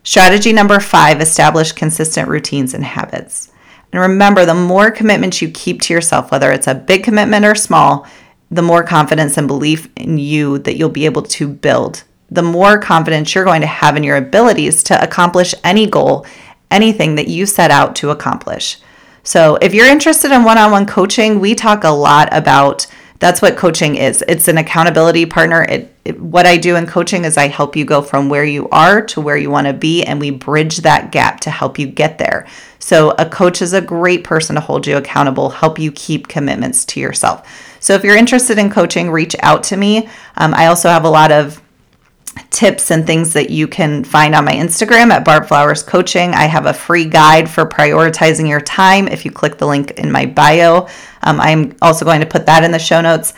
Strategy 0.05 0.53
number 0.53 0.79
five, 0.81 1.21
establish 1.21 1.73
consistent 1.73 2.29
routines 2.29 2.75
and 2.75 2.85
habits. 2.85 3.52
And 3.93 4.01
remember, 4.01 4.47
the 4.47 4.55
more 4.55 4.91
commitments 4.91 5.43
you 5.43 5.51
keep 5.51 5.83
to 5.83 5.95
yourself, 5.95 6.31
whether 6.31 6.51
it's 6.51 6.67
a 6.67 6.75
big 6.75 7.05
commitment 7.05 7.45
or 7.45 7.55
small, 7.55 8.07
the 8.51 8.63
more 8.63 8.83
confidence 8.83 9.37
and 9.37 9.47
belief 9.47 9.89
in 9.97 10.19
you 10.19 10.59
that 10.61 10.77
you'll 10.77 10.89
be 10.89 11.07
able 11.07 11.23
to 11.23 11.49
build 11.49 12.05
the 12.33 12.43
more 12.43 12.79
confidence 12.79 13.35
you're 13.35 13.45
going 13.45 13.61
to 13.61 13.67
have 13.67 13.95
in 13.95 14.03
your 14.03 14.17
abilities 14.17 14.83
to 14.85 15.03
accomplish 15.03 15.55
any 15.63 15.87
goal, 15.87 16.25
anything 16.71 17.15
that 17.17 17.29
you 17.29 17.45
set 17.45 17.71
out 17.71 17.95
to 17.97 18.09
accomplish. 18.09 18.79
So, 19.23 19.57
if 19.57 19.75
you're 19.75 19.87
interested 19.87 20.33
in 20.33 20.43
one 20.43 20.57
on 20.57 20.73
one 20.73 20.87
coaching, 20.87 21.39
we 21.39 21.55
talk 21.55 21.85
a 21.85 21.91
lot 21.91 22.29
about 22.33 22.87
that's 23.23 23.41
what 23.41 23.57
coaching 23.57 23.95
is. 23.95 24.25
It's 24.27 24.49
an 24.49 24.59
accountability 24.59 25.27
partner. 25.27 25.63
It, 25.63 25.95
it, 26.05 26.21
what 26.21 26.45
I 26.45 26.57
do 26.57 26.75
in 26.75 26.89
coaching 26.89 27.25
is 27.25 27.37
I 27.37 27.47
help 27.47 27.77
you 27.77 27.85
go 27.85 28.03
from 28.03 28.29
where 28.29 28.45
you 28.45 28.69
are 28.71 29.01
to 29.01 29.21
where 29.21 29.37
you 29.37 29.49
want 29.49 29.69
to 29.69 29.73
be, 29.73 30.03
and 30.03 30.19
we 30.19 30.31
bridge 30.31 30.79
that 30.79 31.13
gap 31.13 31.39
to 31.43 31.51
help 31.51 31.79
you 31.79 31.87
get 31.87 32.19
there. 32.19 32.49
So, 32.81 33.13
a 33.21 33.31
coach 33.31 33.63
is 33.63 33.75
a 33.75 33.81
great 33.81 34.25
person 34.25 34.57
to 34.57 34.61
hold 34.61 34.89
you 34.89 34.97
accountable, 34.97 35.51
help 35.51 35.79
you 35.79 35.93
keep 35.93 36.27
commitments 36.27 36.85
to 36.87 37.01
yourself. 37.01 37.49
So, 37.79 37.95
if 37.95 38.03
you're 38.03 38.17
interested 38.17 38.59
in 38.59 38.71
coaching, 38.71 39.09
reach 39.09 39.37
out 39.39 39.63
to 39.65 39.77
me. 39.77 40.09
Um, 40.37 40.53
I 40.53 40.67
also 40.67 40.89
have 40.89 41.05
a 41.05 41.09
lot 41.09 41.31
of 41.31 41.63
tips 42.51 42.91
and 42.91 43.07
things 43.07 43.33
that 43.33 43.51
you 43.51 43.67
can 43.67 44.05
find 44.05 44.35
on 44.35 44.45
my 44.45 44.53
Instagram 44.53 45.11
at 45.11 45.25
Barb 45.25 45.47
Flowers 45.47 45.83
Coaching. 45.83 46.35
I 46.35 46.45
have 46.45 46.67
a 46.67 46.75
free 46.75 47.05
guide 47.05 47.51
for 47.51 47.67
prioritizing 47.67 48.49
your 48.49 48.61
time 48.61 49.09
if 49.09 49.25
you 49.25 49.31
click 49.31 49.59
the 49.59 49.67
link 49.67 49.93
in 49.93 50.11
my 50.13 50.27
bio. 50.27 50.89
Um, 51.23 51.41
I'm 51.41 51.77
also 51.83 52.05
going 52.05 52.21
to 52.21 52.27
put 52.27 52.47
that 52.47 52.65
in 52.65 52.71
the 52.71 52.79
show 52.79 53.01
notes. 53.01 53.35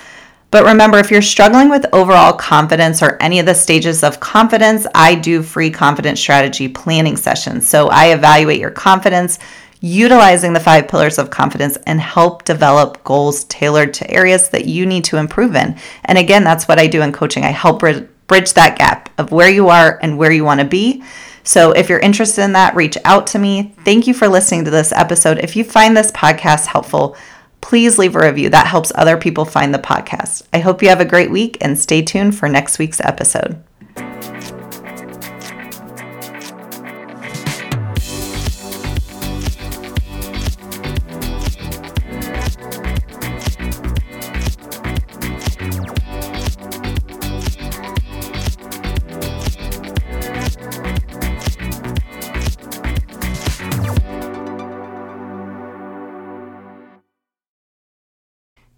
But 0.50 0.66
remember, 0.66 0.98
if 0.98 1.10
you're 1.10 1.22
struggling 1.22 1.68
with 1.68 1.84
overall 1.92 2.32
confidence 2.32 3.02
or 3.02 3.20
any 3.20 3.40
of 3.40 3.46
the 3.46 3.54
stages 3.54 4.04
of 4.04 4.20
confidence, 4.20 4.86
I 4.94 5.16
do 5.16 5.42
free 5.42 5.70
confidence 5.70 6.20
strategy 6.20 6.68
planning 6.68 7.16
sessions. 7.16 7.66
So 7.66 7.88
I 7.88 8.12
evaluate 8.12 8.60
your 8.60 8.70
confidence 8.70 9.40
utilizing 9.80 10.52
the 10.52 10.60
five 10.60 10.88
pillars 10.88 11.18
of 11.18 11.28
confidence 11.28 11.76
and 11.86 12.00
help 12.00 12.44
develop 12.44 13.02
goals 13.04 13.44
tailored 13.44 13.92
to 13.94 14.10
areas 14.10 14.48
that 14.50 14.64
you 14.64 14.86
need 14.86 15.04
to 15.04 15.18
improve 15.18 15.54
in. 15.54 15.76
And 16.04 16.16
again, 16.16 16.44
that's 16.44 16.66
what 16.68 16.78
I 16.78 16.86
do 16.86 17.02
in 17.02 17.12
coaching. 17.12 17.44
I 17.44 17.50
help 17.50 17.82
bridge 18.26 18.52
that 18.54 18.78
gap 18.78 19.10
of 19.18 19.32
where 19.32 19.50
you 19.50 19.68
are 19.68 19.98
and 20.02 20.18
where 20.18 20.32
you 20.32 20.44
want 20.44 20.60
to 20.60 20.66
be. 20.66 21.02
So 21.42 21.72
if 21.72 21.88
you're 21.88 21.98
interested 21.98 22.42
in 22.42 22.52
that, 22.52 22.74
reach 22.74 22.96
out 23.04 23.26
to 23.28 23.38
me. 23.38 23.74
Thank 23.84 24.06
you 24.06 24.14
for 24.14 24.28
listening 24.28 24.64
to 24.64 24.70
this 24.70 24.92
episode. 24.92 25.38
If 25.38 25.56
you 25.56 25.64
find 25.64 25.96
this 25.96 26.10
podcast 26.12 26.66
helpful, 26.66 27.16
please 27.60 27.98
leave 27.98 28.16
a 28.16 28.20
review. 28.20 28.48
That 28.48 28.66
helps 28.66 28.92
other 28.94 29.16
people 29.16 29.44
find 29.44 29.74
the 29.74 29.78
podcast. 29.78 30.42
I 30.52 30.60
hope 30.60 30.82
you 30.82 30.88
have 30.88 31.00
a 31.00 31.04
great 31.04 31.30
week 31.30 31.58
and 31.60 31.78
stay 31.78 32.02
tuned 32.02 32.36
for 32.36 32.48
next 32.48 32.78
week's 32.78 33.00
episode. 33.00 33.62